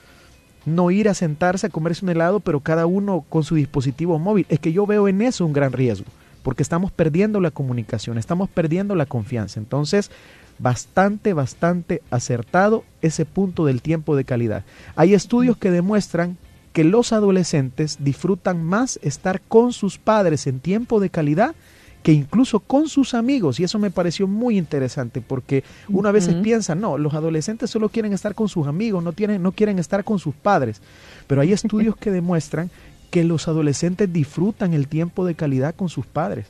No 0.65 0.91
ir 0.91 1.09
a 1.09 1.13
sentarse 1.13 1.67
a 1.67 1.69
comerse 1.69 2.05
un 2.05 2.11
helado, 2.11 2.39
pero 2.39 2.61
cada 2.61 2.85
uno 2.85 3.25
con 3.27 3.43
su 3.43 3.55
dispositivo 3.55 4.17
móvil. 4.17 4.45
Es 4.47 4.61
que 4.61 4.71
yo 4.71 4.85
veo 4.85 5.09
en 5.09 5.21
eso 5.21 5.45
un 5.45 5.51
gran 5.51 5.73
riesgo, 5.73 6.05
porque 6.41 6.63
estamos 6.63 6.93
perdiendo 6.93 7.41
la 7.41 7.51
comunicación, 7.51 8.17
estamos 8.17 8.49
perdiendo 8.49 8.95
la 8.95 9.07
confianza. 9.07 9.59
Entonces, 9.59 10.09
bastante, 10.57 11.33
bastante 11.33 12.01
acertado 12.11 12.85
ese 13.01 13.25
punto 13.25 13.65
del 13.65 13.81
tiempo 13.81 14.15
de 14.15 14.23
calidad. 14.23 14.63
Hay 14.95 15.15
estudios 15.15 15.57
que 15.57 15.69
demuestran 15.69 16.37
que 16.71 16.85
los 16.85 17.11
adolescentes 17.11 17.97
disfrutan 17.99 18.63
más 18.63 18.99
estar 19.03 19.41
con 19.41 19.73
sus 19.73 19.97
padres 19.97 20.47
en 20.47 20.61
tiempo 20.61 21.01
de 21.01 21.09
calidad 21.09 21.55
que 22.03 22.11
incluso 22.11 22.59
con 22.59 22.87
sus 22.87 23.13
amigos, 23.13 23.59
y 23.59 23.63
eso 23.63 23.77
me 23.77 23.91
pareció 23.91 24.27
muy 24.27 24.57
interesante 24.57 25.21
porque 25.21 25.63
una 25.87 26.11
vez 26.11 26.27
piensa, 26.41 26.73
no, 26.73 26.97
los 26.97 27.13
adolescentes 27.13 27.69
solo 27.69 27.89
quieren 27.89 28.13
estar 28.13 28.33
con 28.33 28.49
sus 28.49 28.67
amigos, 28.67 29.03
no, 29.03 29.13
tienen, 29.13 29.43
no 29.43 29.51
quieren 29.51 29.77
estar 29.77 30.03
con 30.03 30.17
sus 30.17 30.33
padres, 30.33 30.81
pero 31.27 31.41
hay 31.41 31.53
estudios 31.53 31.95
que 31.95 32.11
demuestran 32.11 32.71
que 33.11 33.23
los 33.23 33.47
adolescentes 33.47 34.11
disfrutan 34.11 34.73
el 34.73 34.87
tiempo 34.87 35.25
de 35.25 35.35
calidad 35.35 35.75
con 35.75 35.89
sus 35.89 36.05
padres. 36.05 36.47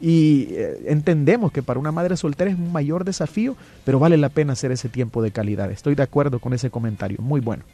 Y 0.00 0.48
eh, 0.50 0.84
entendemos 0.86 1.50
que 1.50 1.62
para 1.62 1.80
una 1.80 1.90
madre 1.90 2.16
soltera 2.16 2.50
es 2.50 2.56
un 2.56 2.70
mayor 2.70 3.04
desafío, 3.04 3.56
pero 3.84 3.98
vale 3.98 4.16
la 4.16 4.28
pena 4.28 4.52
hacer 4.52 4.70
ese 4.70 4.88
tiempo 4.88 5.22
de 5.22 5.32
calidad. 5.32 5.72
Estoy 5.72 5.96
de 5.96 6.04
acuerdo 6.04 6.38
con 6.38 6.52
ese 6.52 6.70
comentario, 6.70 7.18
muy 7.20 7.40
bueno. 7.40 7.64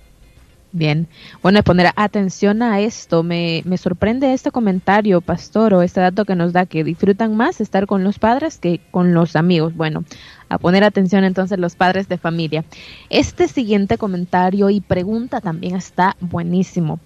Bien, 0.77 1.07
bueno, 1.41 1.63
poner 1.63 1.93
atención 1.95 2.61
a 2.61 2.81
esto. 2.81 3.23
Me, 3.23 3.63
me 3.65 3.79
sorprende 3.79 4.35
este 4.35 4.51
comentario, 4.51 5.21
pastor, 5.21 5.73
o 5.73 5.83
este 5.83 6.01
dato 6.01 6.25
que 6.25 6.35
nos 6.35 6.53
da 6.53 6.67
que 6.67 6.83
disfrutan 6.83 7.37
más 7.37 7.61
estar 7.61 7.87
con 7.87 8.03
los 8.03 8.19
padres 8.19 8.59
que 8.59 8.81
con 8.91 9.15
los 9.15 9.37
amigos. 9.37 9.77
Bueno, 9.77 10.03
a 10.49 10.59
poner 10.59 10.83
atención 10.83 11.23
entonces 11.23 11.61
los 11.61 11.77
padres 11.77 12.09
de 12.09 12.19
familia. 12.19 12.65
Este 13.09 13.47
siguiente 13.47 13.99
comentario 13.99 14.69
y 14.69 14.81
pregunta 14.81 15.41
también 15.41 15.77
está 15.77 16.17
buenísimo. 16.19 16.99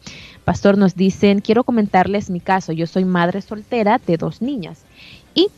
Pastor, 0.47 0.79
nos 0.79 0.97
dicen, 0.97 1.41
quiero 1.41 1.63
comentarles 1.63 2.31
mi 2.31 2.41
caso. 2.41 2.73
Yo 2.73 2.87
soy 2.87 3.05
madre 3.05 3.43
soltera 3.43 4.01
de 4.07 4.17
dos 4.17 4.41
niñas 4.41 4.81
y 5.35 5.49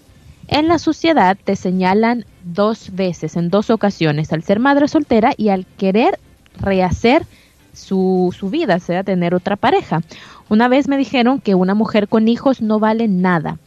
en 0.49 0.67
la 0.67 0.81
sociedad 0.81 1.39
te 1.45 1.55
señalan 1.55 2.25
dos 2.43 2.91
veces, 2.93 3.37
en 3.37 3.51
dos 3.51 3.71
ocasiones, 3.71 4.33
al 4.33 4.43
ser 4.43 4.59
madre 4.59 4.89
soltera 4.89 5.33
y 5.37 5.51
al 5.51 5.65
querer 5.79 6.19
rehacer 6.59 7.25
su, 7.73 8.35
su 8.37 8.51
vida, 8.51 8.79
sea 8.79 9.05
tener 9.05 9.35
otra 9.35 9.57
pareja. 9.57 10.03
Una 10.49 10.69
vez 10.69 10.89
me 10.89 10.99
dijeron 10.99 11.41
que 11.41 11.55
una 11.55 11.75
mujer 11.75 12.09
con 12.09 12.29
hijos 12.29 12.61
no 12.61 12.79
vale 12.79 13.09
nada 13.09 13.59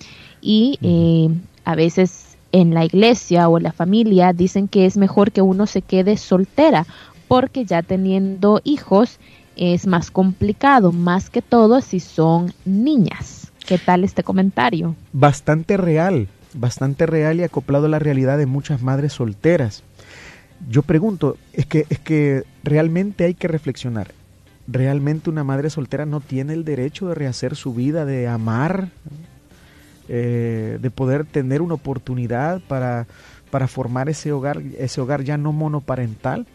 y 0.41 0.77
eh, 0.81 1.29
a 1.63 1.75
veces 1.75 2.37
en 2.51 2.73
la 2.73 2.85
iglesia 2.85 3.47
o 3.49 3.57
en 3.57 3.63
la 3.63 3.71
familia 3.71 4.33
dicen 4.33 4.67
que 4.67 4.85
es 4.85 4.97
mejor 4.97 5.31
que 5.31 5.41
uno 5.41 5.65
se 5.65 5.81
quede 5.81 6.17
soltera 6.17 6.85
porque 7.27 7.65
ya 7.65 7.81
teniendo 7.81 8.61
hijos 8.63 9.19
es 9.55 9.87
más 9.87 10.11
complicado, 10.11 10.91
más 10.91 11.29
que 11.29 11.41
todo 11.41 11.81
si 11.81 11.99
son 11.99 12.53
niñas. 12.65 13.51
¿Qué 13.65 13.77
tal 13.77 14.03
este 14.03 14.23
comentario? 14.23 14.95
Bastante 15.13 15.77
real, 15.77 16.27
bastante 16.53 17.05
real 17.05 17.39
y 17.39 17.43
acoplado 17.43 17.85
a 17.85 17.89
la 17.89 17.99
realidad 17.99 18.37
de 18.37 18.45
muchas 18.45 18.81
madres 18.81 19.13
solteras 19.13 19.83
yo 20.69 20.81
pregunto, 20.81 21.37
es 21.53 21.65
que, 21.65 21.85
es 21.89 21.99
que 21.99 22.43
realmente 22.63 23.25
hay 23.25 23.33
que 23.33 23.47
reflexionar. 23.47 24.11
¿Realmente 24.67 25.29
una 25.29 25.43
madre 25.43 25.69
soltera 25.69 26.05
no 26.05 26.21
tiene 26.21 26.53
el 26.53 26.63
derecho 26.63 27.07
de 27.09 27.15
rehacer 27.15 27.55
su 27.55 27.73
vida, 27.73 28.05
de 28.05 28.27
amar, 28.27 28.89
eh, 30.07 30.79
de 30.81 30.89
poder 30.89 31.25
tener 31.25 31.61
una 31.61 31.73
oportunidad 31.73 32.61
para, 32.61 33.07
para 33.51 33.67
formar 33.67 34.09
ese 34.09 34.31
hogar, 34.31 34.61
ese 34.77 35.01
hogar 35.01 35.23
ya 35.23 35.37
no 35.37 35.51
monoparental? 35.51 36.47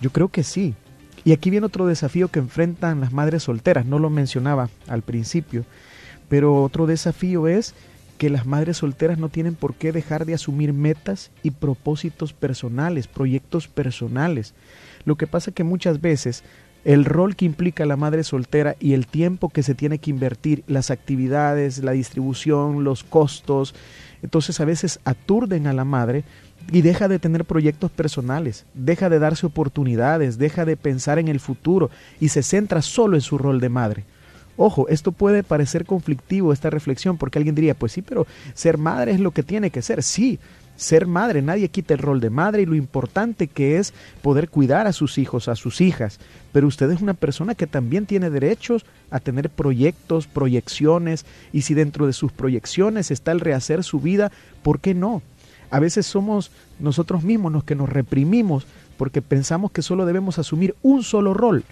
Yo 0.00 0.10
creo 0.10 0.28
que 0.28 0.42
sí. 0.42 0.74
Y 1.24 1.32
aquí 1.32 1.50
viene 1.50 1.66
otro 1.66 1.86
desafío 1.86 2.28
que 2.28 2.40
enfrentan 2.40 3.00
las 3.00 3.12
madres 3.12 3.44
solteras, 3.44 3.86
no 3.86 3.98
lo 3.98 4.10
mencionaba 4.10 4.70
al 4.88 5.02
principio, 5.02 5.64
pero 6.28 6.62
otro 6.62 6.86
desafío 6.86 7.46
es 7.46 7.74
que 8.22 8.30
las 8.30 8.46
madres 8.46 8.76
solteras 8.76 9.18
no 9.18 9.30
tienen 9.30 9.56
por 9.56 9.74
qué 9.74 9.90
dejar 9.90 10.26
de 10.26 10.34
asumir 10.34 10.72
metas 10.72 11.32
y 11.42 11.50
propósitos 11.50 12.32
personales, 12.32 13.08
proyectos 13.08 13.66
personales. 13.66 14.54
Lo 15.04 15.16
que 15.16 15.26
pasa 15.26 15.50
que 15.50 15.64
muchas 15.64 16.00
veces 16.00 16.44
el 16.84 17.04
rol 17.04 17.34
que 17.34 17.46
implica 17.46 17.84
la 17.84 17.96
madre 17.96 18.22
soltera 18.22 18.76
y 18.78 18.92
el 18.92 19.08
tiempo 19.08 19.48
que 19.48 19.64
se 19.64 19.74
tiene 19.74 19.98
que 19.98 20.10
invertir, 20.10 20.62
las 20.68 20.92
actividades, 20.92 21.82
la 21.82 21.90
distribución, 21.90 22.84
los 22.84 23.02
costos, 23.02 23.74
entonces 24.22 24.60
a 24.60 24.66
veces 24.66 25.00
aturden 25.04 25.66
a 25.66 25.72
la 25.72 25.84
madre 25.84 26.22
y 26.70 26.82
deja 26.82 27.08
de 27.08 27.18
tener 27.18 27.44
proyectos 27.44 27.90
personales, 27.90 28.66
deja 28.72 29.08
de 29.08 29.18
darse 29.18 29.46
oportunidades, 29.46 30.38
deja 30.38 30.64
de 30.64 30.76
pensar 30.76 31.18
en 31.18 31.26
el 31.26 31.40
futuro 31.40 31.90
y 32.20 32.28
se 32.28 32.44
centra 32.44 32.82
solo 32.82 33.16
en 33.16 33.20
su 33.20 33.36
rol 33.36 33.58
de 33.58 33.68
madre. 33.68 34.04
Ojo, 34.56 34.88
esto 34.88 35.12
puede 35.12 35.42
parecer 35.42 35.86
conflictivo, 35.86 36.52
esta 36.52 36.70
reflexión, 36.70 37.16
porque 37.16 37.38
alguien 37.38 37.54
diría, 37.54 37.74
pues 37.74 37.92
sí, 37.92 38.02
pero 38.02 38.26
ser 38.54 38.78
madre 38.78 39.12
es 39.12 39.20
lo 39.20 39.30
que 39.30 39.42
tiene 39.42 39.70
que 39.70 39.82
ser. 39.82 40.02
Sí, 40.02 40.38
ser 40.76 41.06
madre, 41.06 41.42
nadie 41.42 41.68
quita 41.68 41.94
el 41.94 42.00
rol 42.00 42.20
de 42.20 42.30
madre 42.30 42.62
y 42.62 42.66
lo 42.66 42.74
importante 42.74 43.46
que 43.46 43.78
es 43.78 43.92
poder 44.22 44.48
cuidar 44.48 44.86
a 44.86 44.92
sus 44.92 45.18
hijos, 45.18 45.48
a 45.48 45.56
sus 45.56 45.80
hijas, 45.80 46.18
pero 46.52 46.66
usted 46.66 46.90
es 46.90 47.00
una 47.00 47.14
persona 47.14 47.54
que 47.54 47.66
también 47.66 48.06
tiene 48.06 48.30
derechos 48.30 48.84
a 49.10 49.20
tener 49.20 49.50
proyectos, 49.50 50.26
proyecciones, 50.26 51.24
y 51.52 51.62
si 51.62 51.74
dentro 51.74 52.06
de 52.06 52.12
sus 52.12 52.32
proyecciones 52.32 53.10
está 53.10 53.32
el 53.32 53.40
rehacer 53.40 53.84
su 53.84 54.00
vida, 54.00 54.32
¿por 54.62 54.80
qué 54.80 54.94
no? 54.94 55.22
A 55.70 55.78
veces 55.80 56.06
somos 56.06 56.50
nosotros 56.78 57.22
mismos 57.22 57.52
los 57.52 57.64
que 57.64 57.74
nos 57.74 57.88
reprimimos 57.88 58.66
porque 58.98 59.22
pensamos 59.22 59.72
que 59.72 59.82
solo 59.82 60.04
debemos 60.04 60.38
asumir 60.38 60.74
un 60.82 61.02
solo 61.02 61.32
rol. 61.32 61.64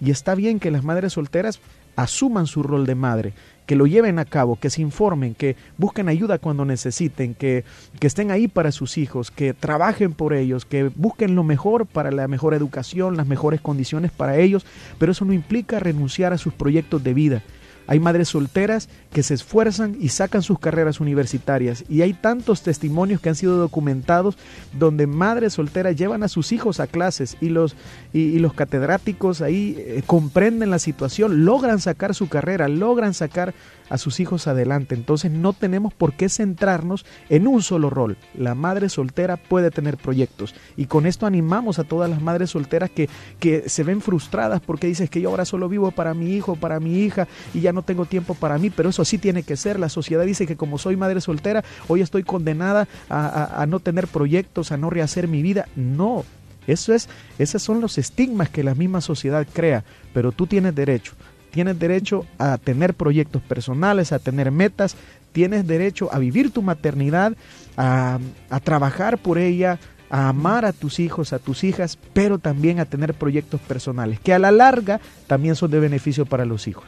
Y 0.00 0.12
está 0.12 0.36
bien 0.36 0.60
que 0.60 0.70
las 0.70 0.84
madres 0.84 1.14
solteras 1.14 1.58
asuman 1.98 2.46
su 2.46 2.62
rol 2.62 2.86
de 2.86 2.94
madre, 2.94 3.32
que 3.66 3.74
lo 3.74 3.84
lleven 3.86 4.20
a 4.20 4.24
cabo, 4.24 4.54
que 4.54 4.70
se 4.70 4.80
informen, 4.80 5.34
que 5.34 5.56
busquen 5.78 6.08
ayuda 6.08 6.38
cuando 6.38 6.64
necesiten, 6.64 7.34
que, 7.34 7.64
que, 7.98 8.06
estén 8.06 8.30
ahí 8.30 8.46
para 8.46 8.70
sus 8.70 8.98
hijos, 8.98 9.32
que 9.32 9.52
trabajen 9.52 10.12
por 10.12 10.32
ellos, 10.32 10.64
que 10.64 10.92
busquen 10.94 11.34
lo 11.34 11.42
mejor 11.42 11.86
para 11.86 12.12
la 12.12 12.28
mejor 12.28 12.54
educación, 12.54 13.16
las 13.16 13.26
mejores 13.26 13.60
condiciones 13.60 14.12
para 14.12 14.36
ellos, 14.36 14.64
pero 14.98 15.10
eso 15.10 15.24
no 15.24 15.32
implica 15.32 15.80
renunciar 15.80 16.32
a 16.32 16.38
sus 16.38 16.54
proyectos 16.54 17.02
de 17.02 17.14
vida. 17.14 17.42
Hay 17.88 18.00
madres 18.00 18.28
solteras 18.28 18.88
que 19.12 19.22
se 19.22 19.32
esfuerzan 19.32 19.96
y 19.98 20.10
sacan 20.10 20.42
sus 20.42 20.58
carreras 20.58 21.00
universitarias. 21.00 21.84
Y 21.88 22.02
hay 22.02 22.12
tantos 22.12 22.62
testimonios 22.62 23.20
que 23.20 23.30
han 23.30 23.34
sido 23.34 23.56
documentados 23.56 24.36
donde 24.78 25.06
madres 25.06 25.54
solteras 25.54 25.96
llevan 25.96 26.22
a 26.22 26.28
sus 26.28 26.52
hijos 26.52 26.80
a 26.80 26.86
clases 26.86 27.38
y 27.40 27.48
los, 27.48 27.74
y, 28.12 28.38
los 28.38 28.52
catedráticos 28.52 29.40
ahí 29.40 29.74
eh, 29.78 30.02
comprenden 30.06 30.70
la 30.70 30.78
situación, 30.78 31.46
logran 31.46 31.80
sacar 31.80 32.14
su 32.14 32.28
carrera, 32.28 32.68
logran 32.68 33.14
sacar 33.14 33.54
a 33.88 33.98
sus 33.98 34.20
hijos 34.20 34.46
adelante. 34.46 34.94
Entonces 34.94 35.30
no 35.30 35.52
tenemos 35.52 35.92
por 35.94 36.14
qué 36.14 36.28
centrarnos 36.28 37.04
en 37.28 37.46
un 37.46 37.62
solo 37.62 37.90
rol. 37.90 38.16
La 38.34 38.54
madre 38.54 38.88
soltera 38.88 39.36
puede 39.36 39.70
tener 39.70 39.96
proyectos 39.96 40.54
y 40.76 40.86
con 40.86 41.06
esto 41.06 41.26
animamos 41.26 41.78
a 41.78 41.84
todas 41.84 42.10
las 42.10 42.20
madres 42.22 42.50
solteras 42.50 42.90
que, 42.90 43.08
que 43.38 43.68
se 43.68 43.82
ven 43.82 44.00
frustradas 44.00 44.60
porque 44.60 44.86
dices 44.86 45.10
que 45.10 45.20
yo 45.20 45.30
ahora 45.30 45.44
solo 45.44 45.68
vivo 45.68 45.90
para 45.90 46.14
mi 46.14 46.34
hijo, 46.34 46.56
para 46.56 46.80
mi 46.80 47.00
hija 47.00 47.28
y 47.54 47.60
ya 47.60 47.72
no 47.72 47.82
tengo 47.82 48.06
tiempo 48.06 48.34
para 48.34 48.58
mí, 48.58 48.70
pero 48.70 48.90
eso 48.90 49.04
sí 49.04 49.18
tiene 49.18 49.42
que 49.42 49.56
ser. 49.56 49.78
La 49.78 49.88
sociedad 49.88 50.24
dice 50.24 50.46
que 50.46 50.56
como 50.56 50.78
soy 50.78 50.96
madre 50.96 51.20
soltera, 51.20 51.64
hoy 51.88 52.00
estoy 52.00 52.22
condenada 52.22 52.88
a, 53.08 53.62
a 53.62 53.66
no 53.66 53.80
tener 53.80 54.08
proyectos, 54.08 54.72
a 54.72 54.76
no 54.76 54.90
rehacer 54.90 55.28
mi 55.28 55.42
vida. 55.42 55.68
No, 55.76 56.24
eso 56.68 56.92
es, 56.92 57.08
esos 57.38 57.62
son 57.62 57.80
los 57.80 57.96
estigmas 57.96 58.50
que 58.50 58.62
la 58.62 58.74
misma 58.74 59.00
sociedad 59.00 59.46
crea, 59.50 59.84
pero 60.12 60.32
tú 60.32 60.46
tienes 60.46 60.74
derecho 60.74 61.14
tienes 61.58 61.80
derecho 61.80 62.24
a 62.38 62.56
tener 62.56 62.94
proyectos 62.94 63.42
personales, 63.42 64.12
a 64.12 64.20
tener 64.20 64.52
metas, 64.52 64.94
tienes 65.32 65.66
derecho 65.66 66.08
a 66.12 66.20
vivir 66.20 66.52
tu 66.52 66.62
maternidad, 66.62 67.32
a, 67.76 68.20
trabajar 68.62 69.18
por 69.18 69.38
ella, 69.38 69.80
a 70.08 70.28
amar 70.28 70.64
a 70.64 70.72
tus 70.72 71.00
hijos, 71.00 71.32
a 71.32 71.40
tus 71.40 71.64
hijas, 71.64 71.98
pero 72.12 72.38
también 72.38 72.78
a 72.78 72.84
tener 72.84 73.12
proyectos 73.12 73.60
personales, 73.60 74.20
que 74.20 74.32
a 74.32 74.38
la 74.38 74.52
larga 74.52 75.00
también 75.26 75.56
son 75.56 75.72
de 75.72 75.80
beneficio 75.80 76.26
para 76.26 76.44
los 76.44 76.68
hijos. 76.68 76.84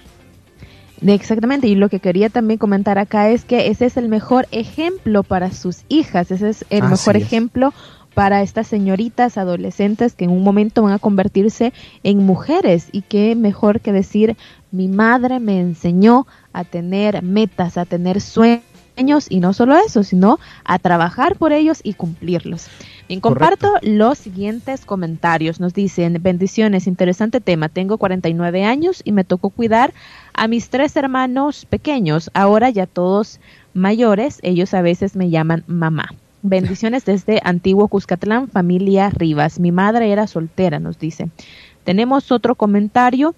Exactamente, 1.05 1.67
y 1.67 1.75
lo 1.75 1.89
que 1.89 1.99
quería 1.99 2.29
también 2.29 2.59
comentar 2.59 2.97
acá 3.01 3.29
es 3.29 3.45
que 3.45 3.67
ese 3.71 3.87
es 3.87 3.97
el 3.97 4.09
mejor 4.09 4.47
ejemplo 4.53 5.25
para 5.25 5.51
sus 5.51 5.79
hijas, 5.89 6.31
ese 6.31 6.51
es 6.51 6.65
el 6.71 6.85
mejor 6.85 7.17
ejemplo 7.17 7.73
para 8.15 8.43
estas 8.43 8.67
señoritas 8.67 9.39
adolescentes 9.39 10.15
que 10.15 10.25
en 10.25 10.31
un 10.31 10.43
momento 10.43 10.83
van 10.83 10.93
a 10.93 10.99
convertirse 10.99 11.73
en 12.03 12.19
mujeres 12.19 12.89
y 12.93 13.03
qué 13.03 13.35
mejor 13.35 13.81
que 13.81 13.93
decir 13.93 14.37
mi 14.73 14.89
madre 14.89 15.41
me 15.41 15.61
enseñó 15.61 16.27
a 16.53 16.65
tener 16.65 17.23
metas, 17.23 17.77
a 17.77 17.85
tener 17.85 18.21
sueños 18.21 18.63
y 19.29 19.41
no 19.41 19.53
solo 19.53 19.77
eso, 19.77 20.05
sino 20.05 20.39
a 20.65 20.79
trabajar 20.79 21.37
por 21.37 21.53
ellos 21.53 21.81
y 21.83 21.95
cumplirlos. 21.95 22.69
Bien, 23.09 23.21
comparto 23.21 23.73
los 23.83 24.19
siguientes 24.19 24.85
comentarios. 24.85 25.59
Nos 25.59 25.73
dicen, 25.73 26.19
bendiciones, 26.21 26.87
interesante 26.87 27.41
tema. 27.41 27.69
Tengo 27.69 27.97
49 27.97 28.65
años 28.65 29.01
y 29.05 29.13
me 29.13 29.25
tocó 29.25 29.51
cuidar 29.51 29.95
a 30.35 30.49
mis 30.49 30.69
tres 30.69 30.95
hermanos 30.97 31.65
pequeños, 31.65 32.31
ahora 32.35 32.71
ya 32.71 32.87
todos 32.87 33.41
mayores, 33.73 34.39
ellos 34.43 34.75
a 34.75 34.83
veces 34.83 35.17
me 35.17 35.31
llaman 35.31 35.65
mamá. 35.67 36.11
Bendiciones 36.43 37.05
desde 37.05 37.41
Antiguo 37.45 37.89
Cuscatlán, 37.89 38.49
familia 38.49 39.11
Rivas. 39.11 39.61
Mi 39.61 39.73
madre 39.73 40.11
era 40.11 40.27
soltera, 40.27 40.79
nos 40.79 40.99
dice. 40.99 41.29
Tenemos 41.85 42.33
otro 42.33 42.55
comentario 42.55 43.35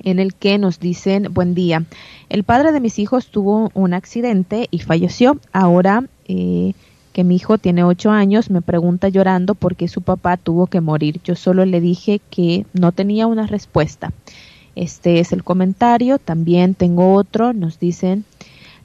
en 0.00 0.18
el 0.18 0.34
que 0.34 0.58
nos 0.58 0.78
dicen, 0.78 1.28
buen 1.32 1.54
día, 1.54 1.84
el 2.28 2.44
padre 2.44 2.72
de 2.72 2.80
mis 2.80 2.98
hijos 2.98 3.28
tuvo 3.28 3.70
un 3.72 3.94
accidente 3.94 4.68
y 4.70 4.80
falleció. 4.80 5.38
Ahora 5.52 6.04
eh, 6.28 6.74
que 7.14 7.24
mi 7.24 7.36
hijo 7.36 7.56
tiene 7.56 7.84
ocho 7.84 8.10
años, 8.10 8.50
me 8.50 8.60
pregunta 8.60 9.08
llorando 9.08 9.54
por 9.54 9.74
qué 9.74 9.88
su 9.88 10.02
papá 10.02 10.36
tuvo 10.36 10.66
que 10.66 10.82
morir. 10.82 11.20
Yo 11.24 11.36
solo 11.36 11.64
le 11.64 11.80
dije 11.80 12.20
que 12.28 12.66
no 12.74 12.92
tenía 12.92 13.26
una 13.26 13.46
respuesta. 13.46 14.12
Este 14.74 15.20
es 15.20 15.32
el 15.32 15.42
comentario. 15.42 16.18
También 16.18 16.74
tengo 16.74 17.14
otro. 17.14 17.54
Nos 17.54 17.78
dicen, 17.78 18.26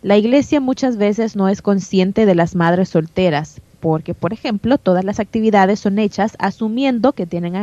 la 0.03 0.17
iglesia 0.17 0.59
muchas 0.59 0.97
veces 0.97 1.35
no 1.35 1.47
es 1.47 1.61
consciente 1.61 2.25
de 2.25 2.33
las 2.33 2.55
madres 2.55 2.89
solteras, 2.89 3.61
porque, 3.79 4.13
por 4.13 4.33
ejemplo, 4.33 4.77
todas 4.77 5.03
las 5.03 5.19
actividades 5.19 5.79
son 5.79 5.99
hechas 5.99 6.35
asumiendo 6.39 7.13
que 7.13 7.27
tienen 7.27 7.53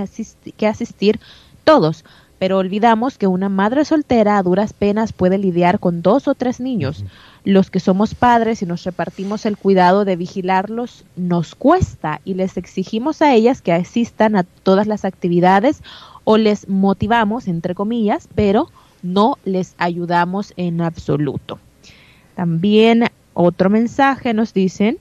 que 0.56 0.66
asistir 0.66 1.18
todos, 1.64 2.04
pero 2.38 2.58
olvidamos 2.58 3.18
que 3.18 3.26
una 3.26 3.48
madre 3.48 3.84
soltera 3.84 4.38
a 4.38 4.42
duras 4.44 4.72
penas 4.72 5.12
puede 5.12 5.38
lidiar 5.38 5.80
con 5.80 6.02
dos 6.02 6.28
o 6.28 6.34
tres 6.36 6.60
niños. 6.60 7.04
Los 7.44 7.70
que 7.70 7.80
somos 7.80 8.14
padres 8.14 8.62
y 8.62 8.66
nos 8.66 8.84
repartimos 8.84 9.44
el 9.44 9.56
cuidado 9.56 10.04
de 10.04 10.14
vigilarlos 10.14 11.04
nos 11.16 11.56
cuesta 11.56 12.20
y 12.24 12.34
les 12.34 12.56
exigimos 12.56 13.20
a 13.20 13.34
ellas 13.34 13.62
que 13.62 13.72
asistan 13.72 14.36
a 14.36 14.44
todas 14.44 14.86
las 14.86 15.04
actividades 15.04 15.82
o 16.22 16.36
les 16.36 16.68
motivamos, 16.68 17.48
entre 17.48 17.74
comillas, 17.74 18.28
pero 18.36 18.68
no 19.02 19.38
les 19.44 19.74
ayudamos 19.78 20.52
en 20.56 20.80
absoluto. 20.82 21.58
También 22.38 23.06
otro 23.34 23.68
mensaje 23.68 24.32
nos 24.32 24.54
dicen, 24.54 24.98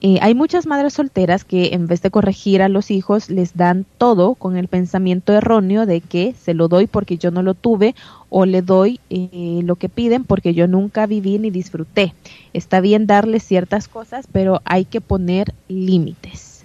eh, 0.00 0.18
hay 0.22 0.32
muchas 0.32 0.64
madres 0.64 0.92
solteras 0.92 1.44
que 1.44 1.74
en 1.74 1.88
vez 1.88 2.02
de 2.02 2.12
corregir 2.12 2.62
a 2.62 2.68
los 2.68 2.92
hijos 2.92 3.30
les 3.30 3.56
dan 3.56 3.84
todo 3.98 4.36
con 4.36 4.56
el 4.56 4.68
pensamiento 4.68 5.32
erróneo 5.32 5.86
de 5.86 6.00
que 6.00 6.36
se 6.40 6.54
lo 6.54 6.68
doy 6.68 6.86
porque 6.86 7.18
yo 7.18 7.32
no 7.32 7.42
lo 7.42 7.54
tuve 7.54 7.96
o 8.28 8.46
le 8.46 8.62
doy 8.62 9.00
eh, 9.10 9.62
lo 9.64 9.74
que 9.74 9.88
piden 9.88 10.22
porque 10.22 10.54
yo 10.54 10.68
nunca 10.68 11.06
viví 11.06 11.36
ni 11.40 11.50
disfruté. 11.50 12.14
Está 12.52 12.80
bien 12.80 13.08
darles 13.08 13.42
ciertas 13.42 13.88
cosas, 13.88 14.28
pero 14.30 14.62
hay 14.64 14.84
que 14.84 15.00
poner 15.00 15.52
límites. 15.66 16.62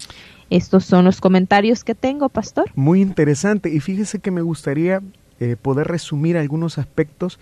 Estos 0.52 0.86
son 0.86 1.06
los 1.06 1.22
comentarios 1.22 1.84
que 1.84 1.96
tengo, 1.96 2.30
pastor. 2.30 2.70
Muy 2.76 3.02
interesante 3.02 3.74
y 3.74 3.80
fíjese 3.80 4.20
que 4.20 4.30
me 4.30 4.44
gustaría 4.44 5.02
eh, 5.40 5.56
poder 5.60 5.88
resumir 5.88 6.38
algunos 6.38 6.78
aspectos 6.78 7.40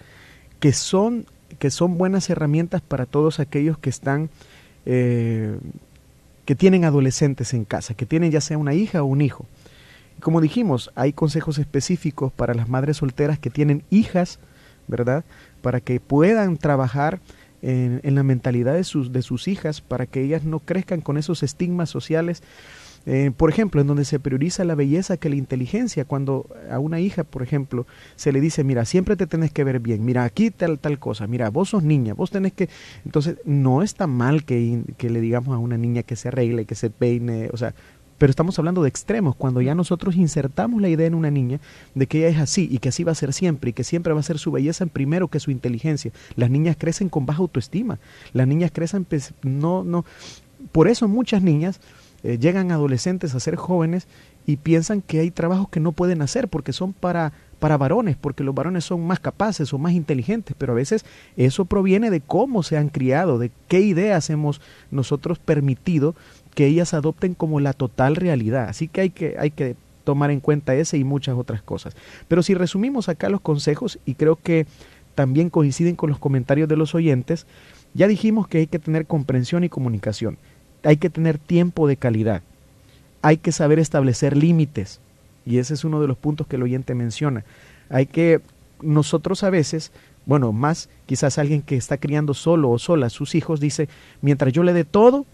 que 0.61 0.71
son 0.71 1.25
que 1.59 1.71
son 1.71 1.97
buenas 1.97 2.29
herramientas 2.29 2.81
para 2.81 3.05
todos 3.05 3.39
aquellos 3.39 3.77
que 3.77 3.89
están, 3.89 4.29
eh, 4.85 5.57
que 6.45 6.55
tienen 6.55 6.85
adolescentes 6.85 7.53
en 7.53 7.65
casa, 7.65 7.93
que 7.93 8.05
tienen 8.05 8.31
ya 8.31 8.41
sea 8.41 8.57
una 8.57 8.73
hija 8.73 9.03
o 9.03 9.05
un 9.05 9.21
hijo. 9.21 9.45
Como 10.19 10.41
dijimos, 10.41 10.91
hay 10.95 11.13
consejos 11.13 11.57
específicos 11.57 12.31
para 12.31 12.53
las 12.53 12.69
madres 12.69 12.97
solteras 12.97 13.39
que 13.39 13.49
tienen 13.49 13.83
hijas, 13.89 14.39
¿verdad? 14.87 15.23
Para 15.61 15.79
que 15.79 15.99
puedan 15.99 16.57
trabajar 16.57 17.19
en, 17.61 18.01
en 18.03 18.15
la 18.15 18.23
mentalidad 18.23 18.73
de 18.73 18.83
sus, 18.83 19.11
de 19.11 19.21
sus 19.21 19.47
hijas, 19.47 19.81
para 19.81 20.05
que 20.05 20.21
ellas 20.21 20.43
no 20.43 20.59
crezcan 20.59 21.01
con 21.01 21.17
esos 21.17 21.43
estigmas 21.43 21.89
sociales 21.89 22.43
eh, 23.05 23.31
por 23.35 23.49
ejemplo, 23.49 23.81
en 23.81 23.87
donde 23.87 24.05
se 24.05 24.19
prioriza 24.19 24.63
la 24.63 24.75
belleza 24.75 25.17
que 25.17 25.29
la 25.29 25.35
inteligencia, 25.35 26.05
cuando 26.05 26.47
a 26.69 26.79
una 26.79 26.99
hija, 26.99 27.23
por 27.23 27.41
ejemplo, 27.41 27.87
se 28.15 28.31
le 28.31 28.41
dice, 28.41 28.63
mira, 28.63 28.85
siempre 28.85 29.15
te 29.15 29.27
tenés 29.27 29.51
que 29.51 29.63
ver 29.63 29.79
bien, 29.79 30.05
mira, 30.05 30.23
aquí 30.23 30.51
tal, 30.51 30.79
tal 30.79 30.99
cosa, 30.99 31.27
mira, 31.27 31.49
vos 31.49 31.69
sos 31.69 31.83
niña, 31.83 32.13
vos 32.13 32.31
tenés 32.31 32.53
que... 32.53 32.69
Entonces, 33.05 33.37
no 33.45 33.81
está 33.81 34.07
mal 34.07 34.43
que, 34.43 34.81
que 34.97 35.09
le 35.09 35.21
digamos 35.21 35.55
a 35.55 35.59
una 35.59 35.77
niña 35.77 36.03
que 36.03 36.15
se 36.15 36.27
arregle, 36.27 36.65
que 36.65 36.75
se 36.75 36.89
peine, 36.89 37.49
o 37.51 37.57
sea, 37.57 37.73
pero 38.21 38.29
estamos 38.29 38.59
hablando 38.59 38.83
de 38.83 38.89
extremos, 38.89 39.35
cuando 39.35 39.61
ya 39.61 39.73
nosotros 39.73 40.15
insertamos 40.15 40.79
la 40.79 40.89
idea 40.89 41.07
en 41.07 41.15
una 41.15 41.31
niña 41.31 41.59
de 41.95 42.05
que 42.05 42.19
ella 42.19 42.27
es 42.27 42.37
así 42.37 42.69
y 42.69 42.77
que 42.77 42.89
así 42.89 43.03
va 43.03 43.13
a 43.13 43.15
ser 43.15 43.33
siempre 43.33 43.71
y 43.71 43.73
que 43.73 43.83
siempre 43.83 44.13
va 44.13 44.19
a 44.19 44.23
ser 44.23 44.37
su 44.37 44.51
belleza 44.51 44.83
en 44.83 44.91
primero 44.91 45.27
que 45.27 45.39
su 45.39 45.49
inteligencia. 45.49 46.11
Las 46.35 46.51
niñas 46.51 46.75
crecen 46.77 47.09
con 47.09 47.25
baja 47.25 47.39
autoestima, 47.39 47.97
las 48.33 48.47
niñas 48.47 48.69
crecen, 48.71 49.05
pues, 49.05 49.33
no, 49.41 49.83
no, 49.83 50.05
por 50.71 50.87
eso 50.87 51.07
muchas 51.07 51.41
niñas 51.41 51.79
eh, 52.23 52.37
llegan 52.39 52.71
adolescentes 52.71 53.33
a 53.33 53.39
ser 53.39 53.55
jóvenes 53.55 54.07
y 54.45 54.57
piensan 54.57 55.01
que 55.01 55.19
hay 55.19 55.31
trabajos 55.31 55.69
que 55.69 55.79
no 55.79 55.91
pueden 55.91 56.21
hacer 56.21 56.47
porque 56.47 56.73
son 56.73 56.93
para, 56.93 57.33
para 57.59 57.77
varones, 57.77 58.15
porque 58.19 58.43
los 58.43 58.55
varones 58.55 58.85
son 58.85 59.05
más 59.05 59.19
capaces 59.19 59.73
o 59.73 59.77
más 59.77 59.93
inteligentes, 59.93 60.55
pero 60.57 60.73
a 60.73 60.75
veces 60.75 61.05
eso 61.37 61.65
proviene 61.65 62.09
de 62.09 62.21
cómo 62.21 62.63
se 62.63 62.77
han 62.77 62.89
criado, 62.89 63.39
de 63.39 63.51
qué 63.67 63.81
ideas 63.81 64.29
hemos 64.29 64.61
nosotros 64.89 65.39
permitido 65.39 66.15
que 66.55 66.65
ellas 66.65 66.93
adopten 66.93 67.33
como 67.33 67.59
la 67.59 67.73
total 67.73 68.15
realidad. 68.15 68.67
Así 68.69 68.87
que 68.87 69.01
hay 69.01 69.09
que, 69.09 69.35
hay 69.39 69.51
que 69.51 69.75
tomar 70.03 70.31
en 70.31 70.39
cuenta 70.39 70.75
ese 70.75 70.97
y 70.97 71.03
muchas 71.03 71.35
otras 71.35 71.61
cosas. 71.61 71.95
Pero 72.27 72.43
si 72.43 72.53
resumimos 72.53 73.09
acá 73.09 73.29
los 73.29 73.41
consejos, 73.41 73.99
y 74.05 74.15
creo 74.15 74.35
que 74.35 74.65
también 75.15 75.49
coinciden 75.49 75.95
con 75.95 76.09
los 76.09 76.19
comentarios 76.19 76.67
de 76.67 76.77
los 76.77 76.95
oyentes, 76.95 77.45
ya 77.93 78.07
dijimos 78.07 78.47
que 78.47 78.59
hay 78.59 78.67
que 78.67 78.79
tener 78.79 79.05
comprensión 79.05 79.63
y 79.63 79.69
comunicación 79.69 80.37
hay 80.83 80.97
que 80.97 81.09
tener 81.09 81.37
tiempo 81.37 81.87
de 81.87 81.97
calidad, 81.97 82.41
hay 83.21 83.37
que 83.37 83.51
saber 83.51 83.79
establecer 83.79 84.35
límites, 84.35 84.99
y 85.45 85.57
ese 85.57 85.73
es 85.73 85.83
uno 85.83 86.01
de 86.01 86.07
los 86.07 86.17
puntos 86.17 86.47
que 86.47 86.55
el 86.55 86.63
oyente 86.63 86.95
menciona. 86.95 87.43
Hay 87.89 88.05
que, 88.05 88.41
nosotros 88.81 89.43
a 89.43 89.49
veces, 89.49 89.91
bueno, 90.25 90.51
más 90.51 90.89
quizás 91.05 91.37
alguien 91.37 91.61
que 91.61 91.75
está 91.75 91.97
criando 91.97 92.33
solo 92.33 92.69
o 92.69 92.79
sola 92.79 93.07
a 93.07 93.09
sus 93.09 93.35
hijos 93.35 93.59
dice, 93.59 93.89
mientras 94.21 94.53
yo 94.53 94.63
le 94.63 94.73
dé 94.73 94.85
todo, 94.85 95.25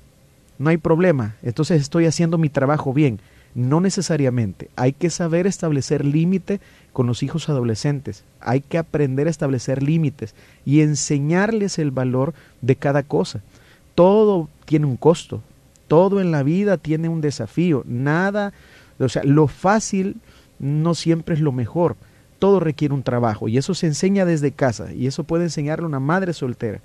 no 0.59 0.69
hay 0.69 0.77
problema, 0.77 1.35
entonces 1.43 1.81
estoy 1.81 2.05
haciendo 2.05 2.37
mi 2.37 2.49
trabajo 2.49 2.93
bien. 2.93 3.19
No 3.55 3.79
necesariamente, 3.79 4.69
hay 4.75 4.93
que 4.93 5.09
saber 5.09 5.47
establecer 5.47 6.05
límite 6.05 6.59
con 6.93 7.07
los 7.07 7.23
hijos 7.23 7.49
adolescentes, 7.49 8.23
hay 8.39 8.61
que 8.61 8.77
aprender 8.77 9.27
a 9.27 9.31
establecer 9.31 9.81
límites 9.81 10.35
y 10.63 10.81
enseñarles 10.81 11.79
el 11.79 11.89
valor 11.89 12.33
de 12.61 12.75
cada 12.75 13.03
cosa 13.03 13.41
todo 13.97 14.47
tiene 14.65 14.85
un 14.85 14.95
costo, 14.95 15.41
todo 15.87 16.21
en 16.21 16.29
la 16.29 16.43
vida 16.43 16.77
tiene 16.77 17.09
un 17.09 17.19
desafío, 17.19 17.81
nada, 17.87 18.53
o 18.99 19.09
sea, 19.09 19.23
lo 19.23 19.47
fácil 19.47 20.17
no 20.59 20.93
siempre 20.93 21.33
es 21.33 21.41
lo 21.41 21.51
mejor. 21.51 21.95
todo 22.37 22.59
requiere 22.59 22.93
un 22.93 23.01
trabajo 23.01 23.47
y 23.47 23.57
eso 23.57 23.73
se 23.73 23.87
enseña 23.87 24.23
desde 24.23 24.51
casa 24.51 24.93
y 24.93 25.07
eso 25.07 25.23
puede 25.23 25.45
enseñarle 25.45 25.87
una 25.87 25.99
madre 25.99 26.33
soltera 26.33 26.79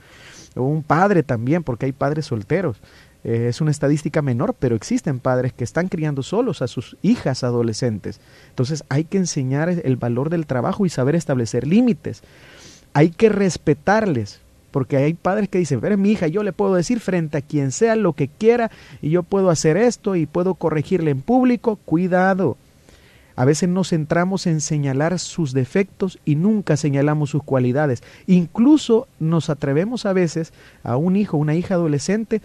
o 0.57 0.63
un 0.63 0.83
padre 0.83 1.23
también, 1.23 1.63
porque 1.63 1.85
hay 1.85 1.93
padres 1.93 2.25
solteros. 2.25 2.79
Eh, 3.25 3.49
es 3.49 3.61
una 3.61 3.71
estadística 3.71 4.23
menor, 4.23 4.55
pero 4.59 4.75
existen 4.75 5.21
padres 5.21 5.53
que 5.53 5.65
están 5.65 5.89
criando 5.89 6.23
solos 6.23 6.63
a 6.63 6.67
sus 6.67 6.97
hijas 7.03 7.45
adolescentes. 7.45 8.21
Entonces 8.49 8.85
hay 8.89 9.05
que 9.05 9.19
enseñar 9.19 9.69
el 9.69 9.97
valor 9.97 10.31
del 10.31 10.47
trabajo 10.47 10.87
y 10.87 10.89
saber 10.89 11.15
establecer 11.15 11.67
límites. 11.67 12.23
Hay 12.95 13.11
que 13.11 13.29
respetarles, 13.29 14.41
porque 14.73 14.97
hay 14.97 15.15
padres 15.15 15.49
que 15.49 15.59
dicen, 15.59 15.81
pero 15.81 15.97
mi 15.97 16.11
hija, 16.11 16.27
yo 16.27 16.43
le 16.43 16.53
puedo 16.53 16.75
decir 16.75 16.99
frente 16.99 17.39
a 17.39 17.43
quien 17.43 17.71
sea 17.71 17.95
lo 17.95 18.15
que 18.15 18.27
quiera 18.27 18.71
y 19.01 19.11
yo 19.11 19.23
puedo 19.23 19.51
hacer 19.51 19.77
esto 19.77 20.17
y 20.17 20.27
puedo 20.27 20.55
corregirle 20.55 21.13
en 21.13 21.21
público. 21.21 21.77
Cuidado. 21.85 22.57
A 23.37 23.45
veces 23.45 23.69
nos 23.69 23.91
centramos 23.91 24.47
en 24.47 24.61
señalar 24.61 25.19
sus 25.19 25.53
defectos 25.53 26.19
y 26.25 26.35
nunca 26.35 26.77
señalamos 26.77 27.31
sus 27.31 27.43
cualidades. 27.43 28.03
Incluso 28.27 29.07
nos 29.21 29.49
atrevemos 29.49 30.05
a 30.05 30.13
veces 30.13 30.53
a 30.83 30.97
un 30.97 31.17
hijo, 31.17 31.37
una 31.37 31.55
hija 31.55 31.75
adolescente, 31.75 32.43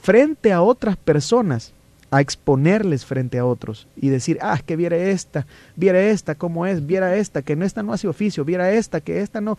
frente 0.00 0.52
a 0.52 0.62
otras 0.62 0.96
personas, 0.96 1.72
a 2.10 2.20
exponerles 2.20 3.04
frente 3.04 3.38
a 3.38 3.44
otros 3.44 3.86
y 3.96 4.08
decir, 4.08 4.38
ah, 4.40 4.60
que 4.64 4.76
viera 4.76 4.96
esta, 4.96 5.46
viera 5.76 6.00
esta, 6.02 6.34
cómo 6.34 6.66
es, 6.66 6.84
viera 6.86 7.14
esta, 7.16 7.42
que 7.42 7.54
no 7.54 7.64
esta 7.64 7.82
no 7.82 7.92
hace 7.92 8.08
oficio, 8.08 8.44
viera 8.44 8.72
esta, 8.72 9.00
que 9.00 9.20
esta 9.20 9.40
no. 9.40 9.58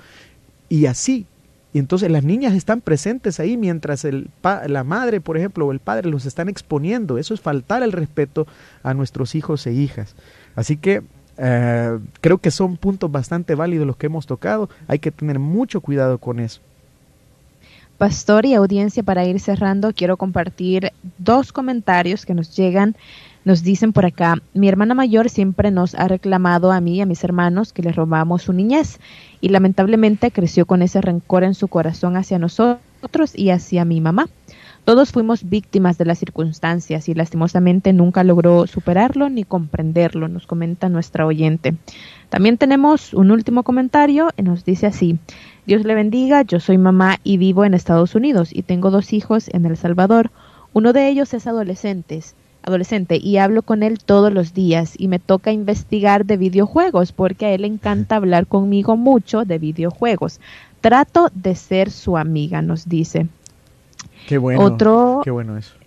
Y 0.68 0.86
así. 0.86 1.26
Y 1.74 1.80
entonces 1.80 2.12
las 2.12 2.24
niñas 2.24 2.54
están 2.54 2.82
presentes 2.82 3.40
ahí 3.40 3.56
mientras 3.56 4.04
el 4.04 4.30
la 4.68 4.84
madre, 4.84 5.22
por 5.22 5.38
ejemplo, 5.38 5.66
o 5.66 5.72
el 5.72 5.80
padre 5.80 6.10
los 6.10 6.26
están 6.26 6.50
exponiendo. 6.50 7.18
Eso 7.18 7.34
es 7.34 7.40
faltar 7.40 7.82
el 7.84 7.92
respeto 7.92 8.46
a 8.84 8.94
nuestros 8.94 9.36
hijos 9.36 9.66
e 9.68 9.74
hijas. 9.74 10.16
Así 10.56 10.76
que 10.76 11.04
eh, 11.38 12.00
creo 12.20 12.38
que 12.40 12.52
son 12.52 12.78
puntos 12.78 13.12
bastante 13.12 13.56
válidos 13.56 13.88
los 13.88 13.96
que 13.96 14.08
hemos 14.08 14.28
tocado. 14.28 14.70
Hay 14.88 15.00
que 15.00 15.12
tener 15.12 15.40
mucho 15.40 15.80
cuidado 15.82 16.18
con 16.18 16.40
eso. 16.40 16.62
Pastor 17.98 18.46
y 18.46 18.56
audiencia, 18.56 19.04
para 19.04 19.26
ir 19.26 19.40
cerrando, 19.40 19.94
quiero 19.94 20.18
compartir 20.18 20.92
dos 21.20 21.54
comentarios 21.54 22.26
que 22.26 22.34
nos 22.34 22.56
llegan. 22.56 22.96
Nos 23.44 23.64
dicen 23.64 23.92
por 23.92 24.06
acá, 24.06 24.36
mi 24.54 24.68
hermana 24.70 24.94
mayor 24.94 25.28
siempre 25.30 25.72
nos 25.72 25.96
ha 25.96 26.08
reclamado 26.08 26.72
a 26.72 26.80
mí 26.80 26.98
y 26.98 27.02
a 27.02 27.08
mis 27.08 27.24
hermanos 27.24 27.74
que 27.74 27.82
le 27.82 27.92
robamos 27.92 28.44
su 28.44 28.54
niñez 28.54 29.00
y 29.42 29.50
lamentablemente 29.50 30.30
creció 30.30 30.68
con 30.68 30.84
ese 30.84 31.02
rencor 31.02 31.44
en 31.44 31.56
su 31.56 31.68
corazón 31.68 32.18
hacia 32.18 32.38
nosotros 32.38 33.34
y 33.34 33.50
hacia 33.50 33.84
mi 33.84 34.00
mamá. 34.00 34.28
Todos 34.86 35.12
fuimos 35.12 35.50
víctimas 35.50 35.98
de 35.98 36.06
las 36.06 36.20
circunstancias 36.20 37.10
y 37.10 37.16
lastimosamente 37.16 37.94
nunca 37.94 38.24
logró 38.24 38.68
superarlo 38.68 39.30
ni 39.30 39.44
comprenderlo, 39.44 40.28
nos 40.28 40.46
comenta 40.46 40.90
nuestra 40.90 41.26
oyente. 41.26 41.76
También 42.30 42.58
tenemos 42.58 43.14
un 43.14 43.32
último 43.32 43.64
comentario 43.64 44.30
y 44.38 44.44
nos 44.44 44.66
dice 44.66 44.86
así, 44.88 45.18
Dios 45.66 45.84
le 45.84 45.96
bendiga, 45.96 46.44
yo 46.44 46.60
soy 46.60 46.78
mamá 46.78 47.18
y 47.24 47.38
vivo 47.38 47.66
en 47.66 47.74
Estados 47.74 48.14
Unidos 48.14 48.50
y 48.54 48.64
tengo 48.64 48.92
dos 48.92 49.14
hijos 49.14 49.50
en 49.50 49.66
El 49.66 49.78
Salvador. 49.78 50.32
Uno 50.74 50.94
de 50.94 51.10
ellos 51.10 51.34
es 51.34 51.46
adolescentes, 51.46 52.36
adolescente 52.64 53.18
y 53.18 53.38
hablo 53.38 53.62
con 53.64 53.84
él 53.84 54.00
todos 54.00 54.32
los 54.34 54.54
días 54.54 54.94
y 54.98 55.08
me 55.08 55.20
toca 55.20 55.52
investigar 55.52 56.26
de 56.26 56.38
videojuegos 56.38 57.12
porque 57.12 57.46
a 57.48 57.54
él 57.54 57.62
le 57.62 57.68
encanta 57.68 58.16
hablar 58.16 58.48
conmigo 58.48 58.98
mucho 58.98 59.46
de 59.46 59.58
videojuegos. 59.58 60.40
Trato 60.80 61.30
de 61.34 61.56
ser 61.56 61.92
su 61.92 62.18
amiga, 62.18 62.62
nos 62.62 62.88
dice. 62.88 63.28
Qué 64.28 64.38
bueno. 64.38 64.62
Otro, 64.62 65.22
qué 65.24 65.32
bueno 65.32 65.58
eso 65.58 65.81